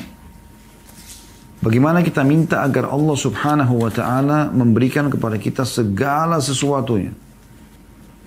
Bagaimana 1.65 2.05
kita 2.05 2.21
minta 2.29 2.61
agar 2.61 2.93
Allah 2.93 3.17
subhanahu 3.17 3.81
wa 3.81 3.89
ta'ala 3.89 4.53
memberikan 4.53 5.09
kepada 5.09 5.41
kita 5.41 5.65
segala 5.65 6.37
sesuatunya. 6.37 7.17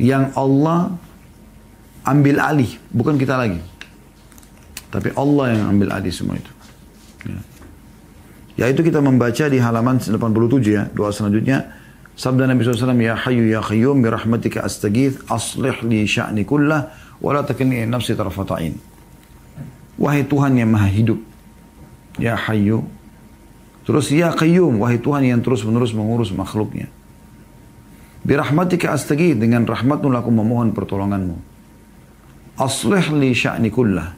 Yang 0.01 0.33
Allah 0.33 0.97
ambil 2.01 2.41
alih, 2.41 2.81
bukan 2.89 3.13
kita 3.13 3.37
lagi. 3.37 3.61
Tapi 4.89 5.13
Allah 5.13 5.53
yang 5.53 5.63
ambil 5.69 5.93
alih 5.93 6.09
semua 6.09 6.41
itu. 6.41 6.49
Ya. 7.29 7.39
Yaitu 8.65 8.81
kita 8.81 9.05
membaca 9.05 9.45
di 9.45 9.61
halaman 9.61 10.01
87 10.01 10.17
ya, 10.65 10.89
doa 10.89 11.13
selanjutnya. 11.13 11.77
Sabda 12.17 12.49
Nabi 12.49 12.65
SAW, 12.65 12.97
Ya 12.97 13.13
hayu 13.13 13.45
ya 13.45 13.61
khayyum, 13.61 14.01
birahmatika 14.01 14.65
astagith, 14.65 15.21
aslih 15.29 15.77
li 15.85 16.09
sya'ni 16.09 16.41
kullah, 16.41 16.89
wala 17.21 17.45
takilni 17.45 17.85
nafsi 17.85 18.17
tarafata'in. 18.17 18.73
Wahai 20.01 20.25
Tuhan 20.25 20.57
yang 20.57 20.73
maha 20.73 20.89
hidup, 20.89 21.21
Ya 22.17 22.33
hayu, 22.33 22.81
Terus 23.87 24.11
ya 24.11 24.35
qayyum, 24.35 24.83
wahai 24.83 24.99
Tuhan 24.99 25.23
yang 25.23 25.39
terus 25.39 25.63
menerus 25.63 25.95
mengurus 25.95 26.35
makhluknya. 26.35 26.91
Birahmatika 28.27 28.91
astagih, 28.91 29.39
dengan 29.39 29.63
rahmatmu 29.63 30.11
aku 30.11 30.27
memohon 30.27 30.75
pertolonganmu. 30.75 31.39
Aslih 32.59 33.15
li 33.15 33.31
sya'ni 33.31 33.71
kullah. 33.71 34.11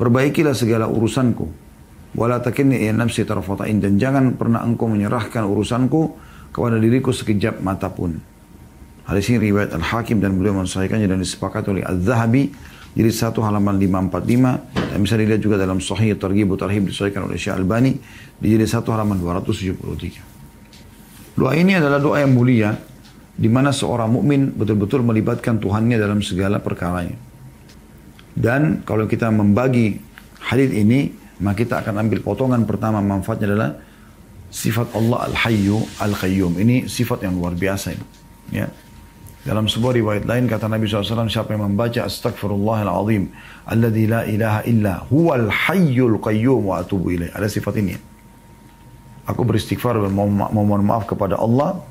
Perbaikilah 0.00 0.56
segala 0.56 0.88
urusanku. 0.88 1.44
Wala 2.16 2.40
takinni 2.40 2.80
ya 2.80 2.96
nafsi 2.96 3.28
tarfatain. 3.28 3.84
Dan 3.84 4.00
jangan 4.00 4.32
pernah 4.40 4.64
engkau 4.64 4.88
menyerahkan 4.88 5.44
urusanku 5.44 6.16
kepada 6.48 6.80
diriku 6.80 7.12
sekejap 7.12 7.60
mata 7.60 7.92
pun. 7.92 8.16
Hadis 9.04 9.28
ini 9.28 9.52
riwayat 9.52 9.76
Al-Hakim 9.76 10.24
dan 10.24 10.40
beliau 10.40 10.56
mensahihkannya 10.56 11.10
dan 11.10 11.20
disepakati 11.20 11.68
oleh 11.68 11.84
Al-Zahabi 11.84 12.48
Jadi 12.92 13.08
satu 13.08 13.40
halaman 13.40 13.80
545 13.80 14.92
dan 14.92 14.98
bisa 15.00 15.16
dilihat 15.16 15.40
juga 15.40 15.56
dalam 15.56 15.80
Sahih 15.80 16.12
Targhib 16.20 16.52
Tarhib 16.60 16.92
disahihkan 16.92 17.24
oleh 17.24 17.40
Syekh 17.40 17.56
Albani 17.56 17.96
di 18.36 18.52
jadi 18.52 18.68
satu 18.68 18.92
halaman 18.92 19.16
273. 19.16 21.32
Doa 21.32 21.56
ini 21.56 21.72
adalah 21.72 21.96
doa 21.96 22.20
yang 22.20 22.36
mulia 22.36 22.76
di 23.32 23.48
mana 23.48 23.72
seorang 23.72 24.12
mukmin 24.12 24.52
betul-betul 24.52 25.00
melibatkan 25.00 25.56
Tuhannya 25.56 25.96
dalam 25.96 26.20
segala 26.20 26.60
perkaranya. 26.60 27.16
Dan 28.36 28.84
kalau 28.84 29.08
kita 29.08 29.32
membagi 29.32 29.96
hadis 30.44 30.68
ini, 30.76 31.08
maka 31.40 31.64
kita 31.64 31.80
akan 31.80 32.04
ambil 32.04 32.20
potongan 32.20 32.68
pertama 32.68 33.00
manfaatnya 33.00 33.48
adalah 33.52 33.72
sifat 34.52 34.92
Allah 34.92 35.32
Al-Hayyu 35.32 35.80
Al-Qayyum. 36.00 36.60
Ini 36.60 36.76
sifat 36.84 37.24
yang 37.24 37.40
luar 37.40 37.56
biasa 37.56 37.96
ini. 37.96 38.06
Ya. 38.52 38.68
Dalam 39.42 39.66
sebuah 39.66 39.98
riwayat 39.98 40.22
lain 40.22 40.46
kata 40.46 40.70
Nabi 40.70 40.86
SAW, 40.86 41.26
siapa 41.26 41.50
yang 41.58 41.66
membaca 41.66 42.06
Astaghfirullahaladzim, 42.06 43.34
Alladhi 43.66 44.04
la 44.06 44.22
ilaha 44.22 44.60
illa 44.70 45.02
huwal 45.10 45.50
hayyul 45.50 46.22
qayyum 46.22 46.70
wa 46.70 46.78
atubu 46.78 47.10
ilaih. 47.10 47.34
Ada 47.34 47.50
sifat 47.50 47.74
ini. 47.82 47.98
Aku 49.26 49.42
beristighfar 49.42 49.98
dan 49.98 50.14
mohon 50.14 50.82
maaf 50.86 51.10
kepada 51.10 51.42
Allah 51.42 51.82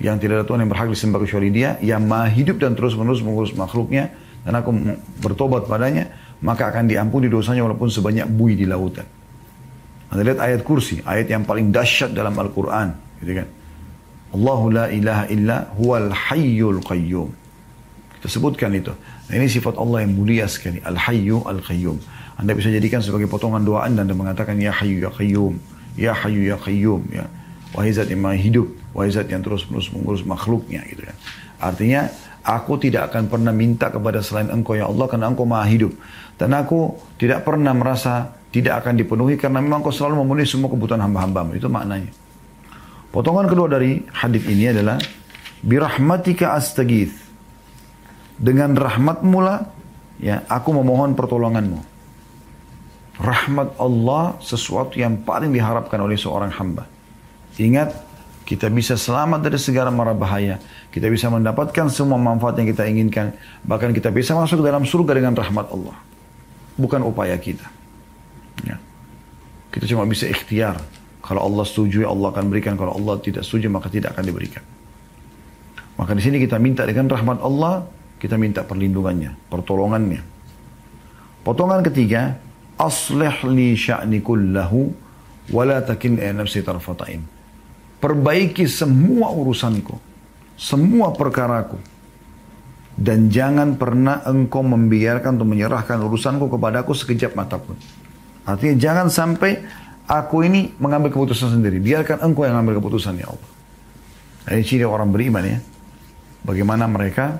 yang 0.00 0.16
tidak 0.20 0.40
ada 0.40 0.44
Tuhan 0.48 0.64
yang 0.64 0.72
berhak 0.72 0.88
disembah 0.88 1.20
kecuali 1.20 1.48
dia, 1.52 1.76
yang 1.84 2.04
maha 2.04 2.28
hidup 2.32 2.56
dan 2.56 2.72
terus 2.72 2.96
menerus 2.96 3.20
mengurus 3.20 3.52
makhluknya, 3.52 4.12
dan 4.44 4.56
aku 4.56 4.72
bertobat 5.20 5.68
padanya, 5.68 6.08
maka 6.40 6.72
akan 6.72 6.88
diampuni 6.88 7.28
dosanya 7.28 7.60
walaupun 7.64 7.92
sebanyak 7.92 8.24
bui 8.28 8.56
di 8.56 8.64
lautan. 8.64 9.04
Anda 10.08 10.24
lihat 10.24 10.40
ayat 10.40 10.60
kursi, 10.64 11.04
ayat 11.04 11.28
yang 11.28 11.44
paling 11.44 11.68
dahsyat 11.68 12.16
dalam 12.16 12.32
Al-Quran. 12.32 12.96
Gitu 13.20 13.32
kan? 13.44 13.48
Allahu 14.30 14.70
la 14.70 14.86
ilaha 14.90 15.24
illa 15.26 15.56
huwal 15.74 16.14
hayyul 16.14 16.78
qayyum. 16.86 17.30
Kita 18.20 18.28
sebutkan 18.30 18.70
itu. 18.76 18.92
Nah, 18.92 19.34
ini 19.34 19.48
sifat 19.48 19.80
Allah 19.80 20.04
yang 20.04 20.12
mulia 20.12 20.44
sekali. 20.44 20.78
Al-hayyu 20.84 21.40
al-qayyum. 21.40 21.96
Anda 22.36 22.52
bisa 22.52 22.68
jadikan 22.68 23.00
sebagai 23.00 23.28
potongan 23.28 23.64
doa 23.64 23.88
Anda 23.88 24.04
dan 24.04 24.16
mengatakan 24.16 24.60
Ya 24.60 24.72
hayyu 24.76 25.08
ya 25.08 25.10
qayyum. 25.12 25.54
Ya 25.96 26.12
hayyu 26.12 26.52
ya 26.52 26.56
qayyum. 26.60 27.00
Ya. 27.10 27.26
Wahai 27.72 27.94
zat 27.94 28.10
yang 28.12 28.20
hidup. 28.36 28.68
Wahai 28.92 29.08
zat 29.08 29.30
yang 29.30 29.40
terus 29.40 29.64
menerus 29.70 29.88
mengurus 29.94 30.22
makhluknya. 30.26 30.84
Gitu 30.84 31.06
kan. 31.06 31.16
Artinya, 31.60 32.12
aku 32.44 32.76
tidak 32.76 33.12
akan 33.12 33.30
pernah 33.30 33.52
minta 33.54 33.88
kepada 33.88 34.20
selain 34.20 34.50
engkau 34.50 34.76
ya 34.76 34.90
Allah 34.90 35.06
karena 35.06 35.26
engkau 35.30 35.46
maha 35.46 35.64
hidup. 35.70 35.92
Dan 36.36 36.56
aku 36.56 36.96
tidak 37.20 37.44
pernah 37.44 37.72
merasa 37.76 38.36
tidak 38.50 38.84
akan 38.84 38.98
dipenuhi 38.98 39.38
karena 39.38 39.62
memang 39.62 39.84
kau 39.84 39.94
selalu 39.94 40.24
memenuhi 40.26 40.48
semua 40.48 40.68
kebutuhan 40.68 41.00
hamba-hambamu. 41.00 41.54
Itu 41.56 41.70
maknanya. 41.70 42.10
Potongan 43.10 43.50
kedua 43.50 43.66
dari 43.66 44.06
hadis 44.14 44.46
ini 44.46 44.70
adalah 44.70 44.98
birahmatika 45.66 46.54
astagith. 46.54 47.14
Dengan 48.40 48.72
rahmatmu 48.72 49.38
lah 49.42 49.66
ya 50.22 50.46
aku 50.46 50.70
memohon 50.70 51.18
pertolonganmu. 51.18 51.80
Rahmat 53.20 53.76
Allah 53.76 54.40
sesuatu 54.40 54.96
yang 54.96 55.20
paling 55.20 55.52
diharapkan 55.52 56.00
oleh 56.00 56.16
seorang 56.16 56.48
hamba. 56.56 56.88
Ingat, 57.60 57.92
kita 58.48 58.72
bisa 58.72 58.96
selamat 58.96 59.44
dari 59.44 59.60
segala 59.60 59.92
mara 59.92 60.16
bahaya. 60.16 60.56
Kita 60.88 61.06
bisa 61.12 61.28
mendapatkan 61.28 61.92
semua 61.92 62.16
manfaat 62.16 62.56
yang 62.56 62.72
kita 62.72 62.88
inginkan. 62.88 63.36
Bahkan 63.62 63.92
kita 63.92 64.08
bisa 64.08 64.32
masuk 64.32 64.64
dalam 64.64 64.88
surga 64.88 65.20
dengan 65.20 65.36
rahmat 65.36 65.68
Allah. 65.68 65.94
Bukan 66.80 67.04
upaya 67.04 67.36
kita. 67.36 67.68
Ya. 68.64 68.80
Kita 69.68 69.84
cuma 69.84 70.08
bisa 70.08 70.24
ikhtiar. 70.24 70.80
Kalau 71.30 71.46
Allah 71.46 71.62
setuju, 71.62 72.10
Allah 72.10 72.34
akan 72.34 72.50
berikan. 72.50 72.74
Kalau 72.74 72.98
Allah 72.98 73.14
tidak 73.22 73.46
setuju, 73.46 73.70
maka 73.70 73.86
tidak 73.86 74.18
akan 74.18 74.26
diberikan. 74.26 74.66
Maka 75.94 76.18
di 76.18 76.26
sini 76.26 76.42
kita 76.42 76.58
minta 76.58 76.82
dengan 76.82 77.06
rahmat 77.06 77.38
Allah, 77.38 77.86
kita 78.18 78.34
minta 78.34 78.66
perlindungannya, 78.66 79.38
pertolongannya. 79.46 80.26
Potongan 81.46 81.86
ketiga, 81.86 82.34
aslih 82.74 83.46
li 83.46 83.78
sya'ni 83.78 84.18
kullahu 84.18 84.90
wala 85.54 85.78
takin 85.86 86.18
nafsi 86.34 86.66
tarfata'in. 86.66 87.22
Perbaiki 88.02 88.66
semua 88.66 89.30
urusanku, 89.30 89.94
semua 90.58 91.14
perkaraku. 91.14 91.78
Dan 92.98 93.30
jangan 93.30 93.78
pernah 93.78 94.26
engkau 94.26 94.66
membiarkan 94.66 95.38
atau 95.38 95.46
menyerahkan 95.46 95.96
urusanku 96.02 96.50
kepadaku 96.50 96.90
sekejap 96.90 97.38
mata 97.38 97.54
pun. 97.56 97.78
Artinya 98.42 98.76
jangan 98.76 99.06
sampai 99.06 99.62
Aku 100.10 100.42
ini 100.42 100.74
mengambil 100.82 101.14
keputusan 101.14 101.54
sendiri. 101.54 101.78
Biarkan 101.78 102.18
engkau 102.26 102.42
yang 102.42 102.58
mengambil 102.58 102.82
keputusan 102.82 103.14
ya 103.22 103.30
Allah. 103.30 103.50
Ini 104.50 104.66
ciri 104.66 104.82
orang 104.82 105.14
beriman 105.14 105.46
ya. 105.46 105.62
Bagaimana 106.42 106.90
mereka 106.90 107.38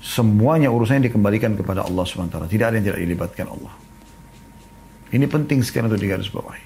semuanya 0.00 0.72
urusannya 0.72 1.12
dikembalikan 1.12 1.52
kepada 1.60 1.84
Allah 1.84 2.00
SWT. 2.08 2.48
Tidak 2.48 2.64
ada 2.64 2.80
yang 2.80 2.88
tidak 2.88 3.04
dilibatkan 3.04 3.52
Allah. 3.52 3.76
Ini 5.12 5.28
penting 5.28 5.60
sekali 5.60 5.92
untuk 5.92 6.00
digaris 6.00 6.32
bawahi. 6.32 6.64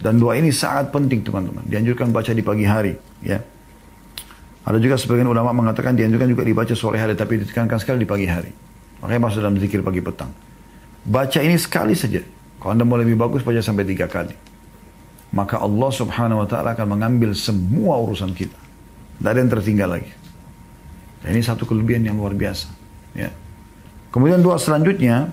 Dan 0.00 0.16
doa 0.16 0.32
ini 0.40 0.48
sangat 0.48 0.88
penting 0.88 1.20
teman-teman. 1.28 1.60
Dianjurkan 1.68 2.08
baca 2.08 2.32
di 2.32 2.40
pagi 2.40 2.64
hari. 2.64 2.96
ya. 3.20 3.36
Ada 4.64 4.80
juga 4.80 4.96
sebagian 4.96 5.28
ulama 5.28 5.52
mengatakan 5.52 5.92
dianjurkan 5.92 6.32
juga 6.32 6.40
dibaca 6.40 6.72
sore 6.72 6.96
hari. 6.96 7.12
Tapi 7.12 7.44
ditekankan 7.44 7.76
sekali 7.76 8.00
di 8.00 8.08
pagi 8.08 8.24
hari. 8.24 8.48
Makanya 9.04 9.28
masuk 9.28 9.44
dalam 9.44 9.60
zikir 9.60 9.84
pagi 9.84 10.00
petang. 10.00 10.32
Baca 11.04 11.36
ini 11.44 11.60
sekali 11.60 11.92
saja. 11.92 12.24
Kalau 12.56 12.72
anda 12.72 12.88
mau 12.88 12.96
lebih 12.96 13.20
bagus, 13.20 13.44
baca 13.44 13.60
sampai 13.60 13.84
tiga 13.84 14.08
kali 14.08 14.48
maka 15.30 15.62
Allah 15.62 15.90
subhanahu 15.94 16.42
wa 16.42 16.48
ta'ala 16.48 16.74
akan 16.74 16.98
mengambil 16.98 17.30
semua 17.34 17.98
urusan 18.02 18.34
kita. 18.34 18.58
Tidak 19.18 19.30
ada 19.30 19.38
yang 19.38 19.52
tertinggal 19.52 19.88
lagi. 19.98 20.12
Dan 21.22 21.36
ini 21.36 21.42
satu 21.44 21.68
kelebihan 21.68 22.02
yang 22.02 22.16
luar 22.18 22.34
biasa. 22.34 22.66
Ya. 23.14 23.30
Kemudian 24.10 24.42
doa 24.42 24.58
selanjutnya, 24.58 25.30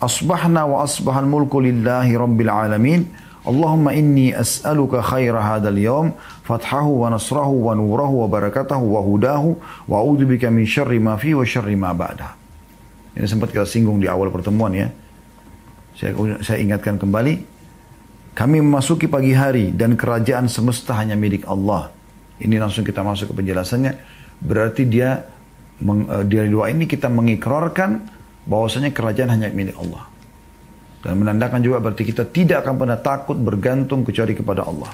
Asbahna 0.00 0.64
wa 0.64 0.80
asbahal 0.80 1.28
mulku 1.28 1.60
lillahi 1.60 2.16
rabbil 2.16 2.48
alamin. 2.48 3.04
Allahumma 3.40 3.96
inni 3.96 4.32
as'aluka 4.36 5.00
khaira 5.00 5.40
hadal 5.40 5.76
yawm 5.76 6.12
fathahu 6.44 7.04
wa 7.04 7.12
nasrahu 7.12 7.68
wa 7.68 7.72
nurahu 7.72 8.24
wa 8.24 8.28
barakatahu 8.28 8.84
wa 8.84 9.00
hudahu 9.00 9.56
wa 9.88 10.04
bika 10.12 10.52
min 10.52 10.68
syarri 10.68 11.00
ma 11.00 11.16
fi 11.16 11.32
wa 11.32 11.44
syarri 11.44 11.72
ma 11.72 11.96
ba'da. 11.96 12.36
Ini 13.16 13.24
sempat 13.28 13.52
kita 13.52 13.64
singgung 13.64 13.96
di 13.96 14.08
awal 14.08 14.28
pertemuan 14.28 14.72
ya. 14.76 14.88
Saya, 15.96 16.16
saya 16.40 16.58
ingatkan 16.60 16.96
kembali, 17.00 17.44
kami 18.40 18.64
memasuki 18.64 19.04
pagi 19.04 19.36
hari 19.36 19.68
dan 19.76 20.00
kerajaan 20.00 20.48
semesta 20.48 20.96
hanya 20.96 21.12
milik 21.12 21.44
Allah. 21.44 21.92
Ini 22.40 22.56
langsung 22.56 22.88
kita 22.88 23.04
masuk 23.04 23.36
ke 23.36 23.44
penjelasannya. 23.44 24.00
Berarti 24.40 24.88
dia 24.88 25.28
eh, 25.84 26.24
dari 26.24 26.48
doa 26.48 26.72
ini 26.72 26.88
kita 26.88 27.12
mengikrarkan 27.12 28.00
bahwasanya 28.48 28.96
kerajaan 28.96 29.36
hanya 29.36 29.52
milik 29.52 29.76
Allah. 29.76 30.08
Dan 31.04 31.20
menandakan 31.20 31.60
juga 31.60 31.84
berarti 31.84 32.00
kita 32.00 32.24
tidak 32.32 32.64
akan 32.64 32.80
pernah 32.80 32.96
takut 32.96 33.36
bergantung 33.36 34.08
kecuali 34.08 34.32
kepada 34.32 34.64
Allah. 34.64 34.88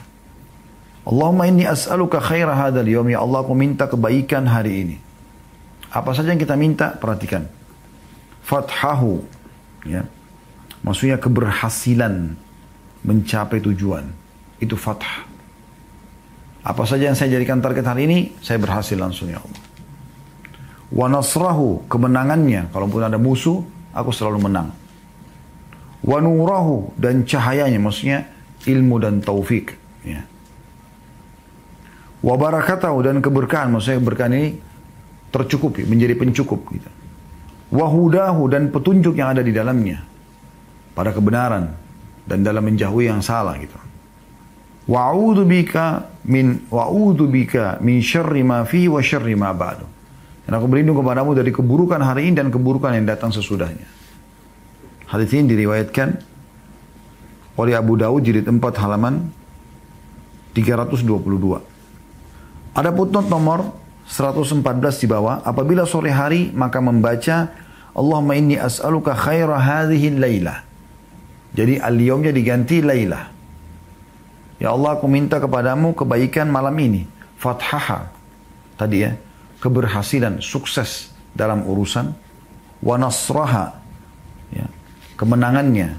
Allahumma 1.06 1.46
inni 1.46 1.70
as'aluka 1.70 2.18
khaira 2.18 2.50
hadal 2.50 2.82
yawm. 2.82 3.06
Ya 3.06 3.22
Allah, 3.22 3.46
aku 3.46 3.54
minta 3.54 3.86
kebaikan 3.86 4.42
hari 4.50 4.72
ini. 4.82 4.96
Apa 5.94 6.18
saja 6.18 6.34
yang 6.34 6.42
kita 6.42 6.58
minta, 6.58 6.98
perhatikan. 6.98 7.46
Fathahu. 8.42 9.22
Ya. 9.86 10.02
Maksudnya 10.82 11.14
keberhasilan 11.22 12.34
mencapai 13.04 13.60
tujuan. 13.60 14.06
Itu 14.56 14.78
fathah. 14.78 15.28
Apa 16.66 16.82
saja 16.82 17.06
yang 17.06 17.14
saya 17.14 17.38
jadikan 17.38 17.62
target 17.62 17.86
hari 17.86 18.10
ini, 18.10 18.18
saya 18.42 18.58
berhasil 18.58 18.98
langsung 18.98 19.30
ya 19.30 19.38
Allah. 19.38 19.62
Wa 20.90 21.06
nasrahu, 21.06 21.86
kemenangannya. 21.86 22.74
Kalaupun 22.74 23.06
ada 23.06 23.18
musuh, 23.18 23.62
aku 23.94 24.10
selalu 24.10 24.50
menang. 24.50 24.74
Wa 26.02 26.18
nurahu, 26.18 26.90
dan 26.98 27.22
cahayanya. 27.22 27.78
Maksudnya 27.78 28.26
ilmu 28.66 28.98
dan 28.98 29.22
taufik. 29.22 29.78
Ya. 30.02 30.26
Wa 32.18 32.34
barakatahu, 32.34 32.98
dan 32.98 33.22
keberkahan. 33.22 33.70
Maksudnya 33.70 34.02
keberkahan 34.02 34.32
ini 34.34 34.48
tercukupi, 35.30 35.86
menjadi 35.86 36.18
pencukup. 36.18 36.66
Gitu. 36.74 36.90
Wa 37.70 37.86
hudahu, 37.86 38.50
dan 38.50 38.74
petunjuk 38.74 39.14
yang 39.14 39.38
ada 39.38 39.42
di 39.46 39.54
dalamnya. 39.54 40.02
Pada 40.98 41.14
kebenaran 41.14 41.85
dan 42.26 42.42
dalam 42.42 42.66
menjauhi 42.66 43.06
yang 43.06 43.22
salah 43.22 43.54
gitu. 43.56 43.78
Wa'udhu 44.86 45.46
bika 45.46 46.10
min 46.26 46.66
wa'udhu 46.70 47.26
bika 47.26 47.78
min 47.82 48.02
syarri 48.02 48.42
ma 48.42 48.66
fi 48.66 48.86
wa 48.90 49.02
syarri 49.02 49.34
ma 49.38 49.54
ba'du. 49.54 49.86
Dan 50.46 50.58
aku 50.58 50.66
berlindung 50.70 50.98
kepadamu 51.02 51.34
dari 51.34 51.50
keburukan 51.50 51.98
hari 51.98 52.30
ini 52.30 52.38
dan 52.38 52.54
keburukan 52.54 52.94
yang 52.94 53.06
datang 53.06 53.34
sesudahnya. 53.34 53.86
Hadis 55.10 55.34
ini 55.34 55.50
diriwayatkan 55.54 56.18
oleh 57.58 57.74
Abu 57.74 57.98
Dawud 57.98 58.22
jilid 58.22 58.46
4 58.46 58.58
halaman 58.82 59.26
322. 60.54 61.62
Ada 62.78 62.90
putnot 62.94 63.26
nomor 63.26 63.74
114 64.06 64.62
di 65.02 65.06
bawah. 65.10 65.42
Apabila 65.42 65.82
sore 65.82 66.14
hari 66.14 66.54
maka 66.54 66.78
membaca 66.78 67.50
Allahumma 67.96 68.38
inni 68.38 68.54
as'aluka 68.54 69.18
khaira 69.18 69.58
hadhihi 69.58 70.14
laylah 70.14 70.65
jadi 71.56 71.80
al-yawmnya 71.80 72.36
diganti 72.36 72.84
laylah. 72.84 73.32
Ya 74.60 74.76
Allah 74.76 75.00
aku 75.00 75.08
minta 75.08 75.40
kepadamu 75.40 75.96
kebaikan 75.96 76.52
malam 76.52 76.76
ini. 76.76 77.08
Fathaha. 77.40 78.12
Tadi 78.76 78.96
ya. 79.00 79.16
Keberhasilan, 79.56 80.44
sukses 80.44 81.16
dalam 81.32 81.64
urusan. 81.64 82.12
wa 82.84 83.00
nasraha 83.00 83.72
ya, 84.52 84.68
kemenangannya 85.16 85.96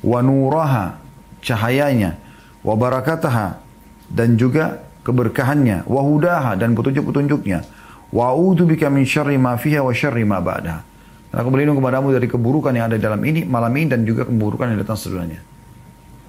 wa 0.00 0.18
nuraha 0.24 0.96
cahayanya 1.44 2.16
wa 2.64 2.72
barakataha 2.72 3.60
dan 4.08 4.40
juga 4.40 4.80
keberkahannya 5.04 5.84
wa 5.84 6.00
hudaha 6.00 6.56
dan 6.56 6.72
petunjuk-petunjuknya 6.72 7.68
wa 8.16 8.32
bika 8.64 8.88
min 8.88 9.04
syarri 9.04 9.36
ma 9.36 9.60
fiha 9.60 9.84
wa 9.84 9.92
syarri 9.92 10.24
ma 10.24 10.40
ba'daha 10.40 10.93
dan 11.34 11.42
aku 11.42 11.50
berlindung 11.50 11.82
kepadamu 11.82 12.14
dari 12.14 12.30
keburukan 12.30 12.70
yang 12.70 12.86
ada 12.86 12.96
dalam 13.02 13.18
ini 13.26 13.42
malam 13.42 13.74
ini 13.74 13.90
dan 13.90 14.06
juga 14.06 14.22
keburukan 14.22 14.70
yang 14.70 14.78
datang 14.78 14.94
setelahnya 14.94 15.42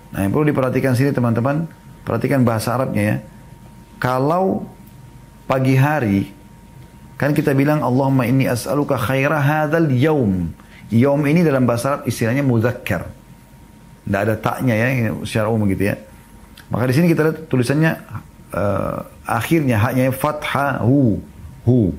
nah 0.10 0.26
yang 0.26 0.34
perlu 0.34 0.50
diperhatikan 0.50 0.98
sini 0.98 1.14
teman-teman 1.14 1.70
perhatikan 2.02 2.42
bahasa 2.42 2.74
Arabnya 2.74 3.04
ya 3.06 3.16
kalau 4.02 4.66
pagi 5.46 5.78
hari 5.78 6.34
Kan 7.16 7.32
kita 7.32 7.56
bilang 7.56 7.80
Allahumma 7.80 8.28
inni 8.28 8.44
as'aluka 8.44 9.00
khaira 9.00 9.40
hadzal 9.40 9.88
yaum. 9.88 10.52
Yaum 10.92 11.22
ini 11.24 11.42
dalam 11.48 11.64
bahasa 11.64 11.96
Arab 11.96 12.02
istilahnya 12.12 12.44
muzakkar. 12.44 13.08
Tidak 14.06 14.20
ada 14.20 14.36
taknya 14.36 14.76
ya 14.76 14.88
secara 15.24 15.48
umum 15.48 15.66
gitu 15.72 15.90
ya. 15.90 15.96
Maka 16.68 16.92
di 16.92 16.94
sini 16.94 17.08
kita 17.08 17.22
lihat 17.26 17.38
tulisannya 17.48 17.92
uh, 18.52 19.00
akhirnya 19.24 19.80
haknya 19.80 20.12
fathahu 20.12 21.24
hu 21.66 21.96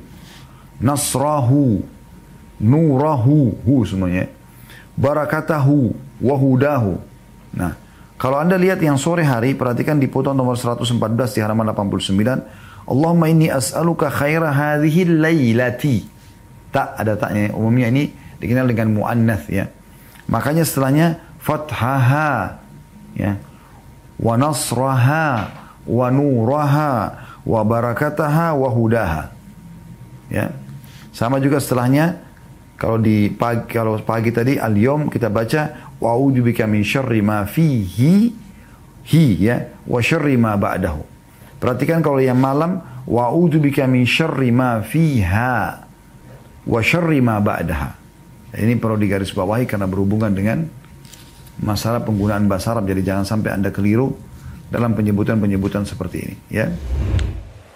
nasrahu 0.79 1.81
nurahu 2.61 3.53
hu 3.65 3.75
semuanya 3.85 4.29
barakatahu 4.97 5.93
wahudahu 6.21 6.97
nah 7.53 7.77
kalau 8.17 8.41
anda 8.41 8.57
lihat 8.57 8.81
yang 8.81 8.97
sore 8.97 9.25
hari 9.29 9.53
perhatikan 9.53 10.01
di 10.01 10.09
foto 10.09 10.33
nomor 10.33 10.57
114 10.57 10.89
di 11.37 11.41
halaman 11.45 11.69
89 11.69 12.67
Allahumma 12.87 13.27
inni 13.27 13.51
as'aluka 13.51 14.09
khaira 14.09 14.55
hadhihi 14.55 15.19
laylati. 15.19 16.07
Tak 16.71 16.95
ada 16.97 17.19
taknya. 17.19 17.51
Umumnya 17.53 17.91
ini 17.91 18.15
dikenal 18.39 18.71
dengan 18.71 18.95
muannath 18.95 19.51
ya. 19.51 19.67
Makanya 20.31 20.63
setelahnya 20.63 21.19
fathaha 21.43 22.63
ya. 23.19 23.43
Wa 24.23 24.39
nasraha 24.39 25.51
wa 25.83 26.07
nuraha 26.15 26.95
wa 27.43 27.61
barakataha 27.67 28.55
wa 28.55 28.69
hudaha. 28.71 29.35
Ya. 30.31 30.55
Sama 31.11 31.43
juga 31.43 31.59
setelahnya 31.59 32.23
kalau 32.77 33.01
di 33.01 33.33
pagi 33.33 33.73
kalau 33.73 33.97
pagi 34.05 34.29
tadi 34.29 34.61
al-yom 34.61 35.09
kita 35.09 35.33
baca 35.33 35.93
wa 35.97 36.13
bika 36.29 36.69
min 36.69 36.85
syarri 36.85 37.25
ma 37.25 37.49
fihi 37.49 38.29
hi 39.09 39.25
ya 39.41 39.57
wa 39.89 40.01
syarri 40.05 40.37
ma 40.37 40.55
ba'dahu. 40.61 41.01
Perhatikan 41.57 42.05
kalau 42.05 42.21
yang 42.21 42.37
malam 42.37 42.85
wa 43.09 43.33
bika 43.49 43.89
min 43.89 44.05
syarri 44.05 44.53
ma 44.53 44.85
fiha 44.85 45.57
wa 46.69 46.81
syarri 46.85 47.25
ma 47.25 47.41
ba'daha. 47.41 47.91
Ini 48.57 48.77
perlu 48.81 48.97
digarisbawahi 48.97 49.69
karena 49.69 49.85
berhubungan 49.85 50.33
dengan 50.33 50.65
masalah 51.61 52.05
penggunaan 52.05 52.49
bahasa 52.49 52.77
Arab. 52.77 52.89
Jadi 52.89 53.05
jangan 53.05 53.25
sampai 53.25 53.53
Anda 53.53 53.73
keliru 53.73 54.17
dalam 54.69 54.97
penyebutan-penyebutan 54.97 55.85
seperti 55.87 56.17
ini, 56.25 56.37
ya. 56.51 56.67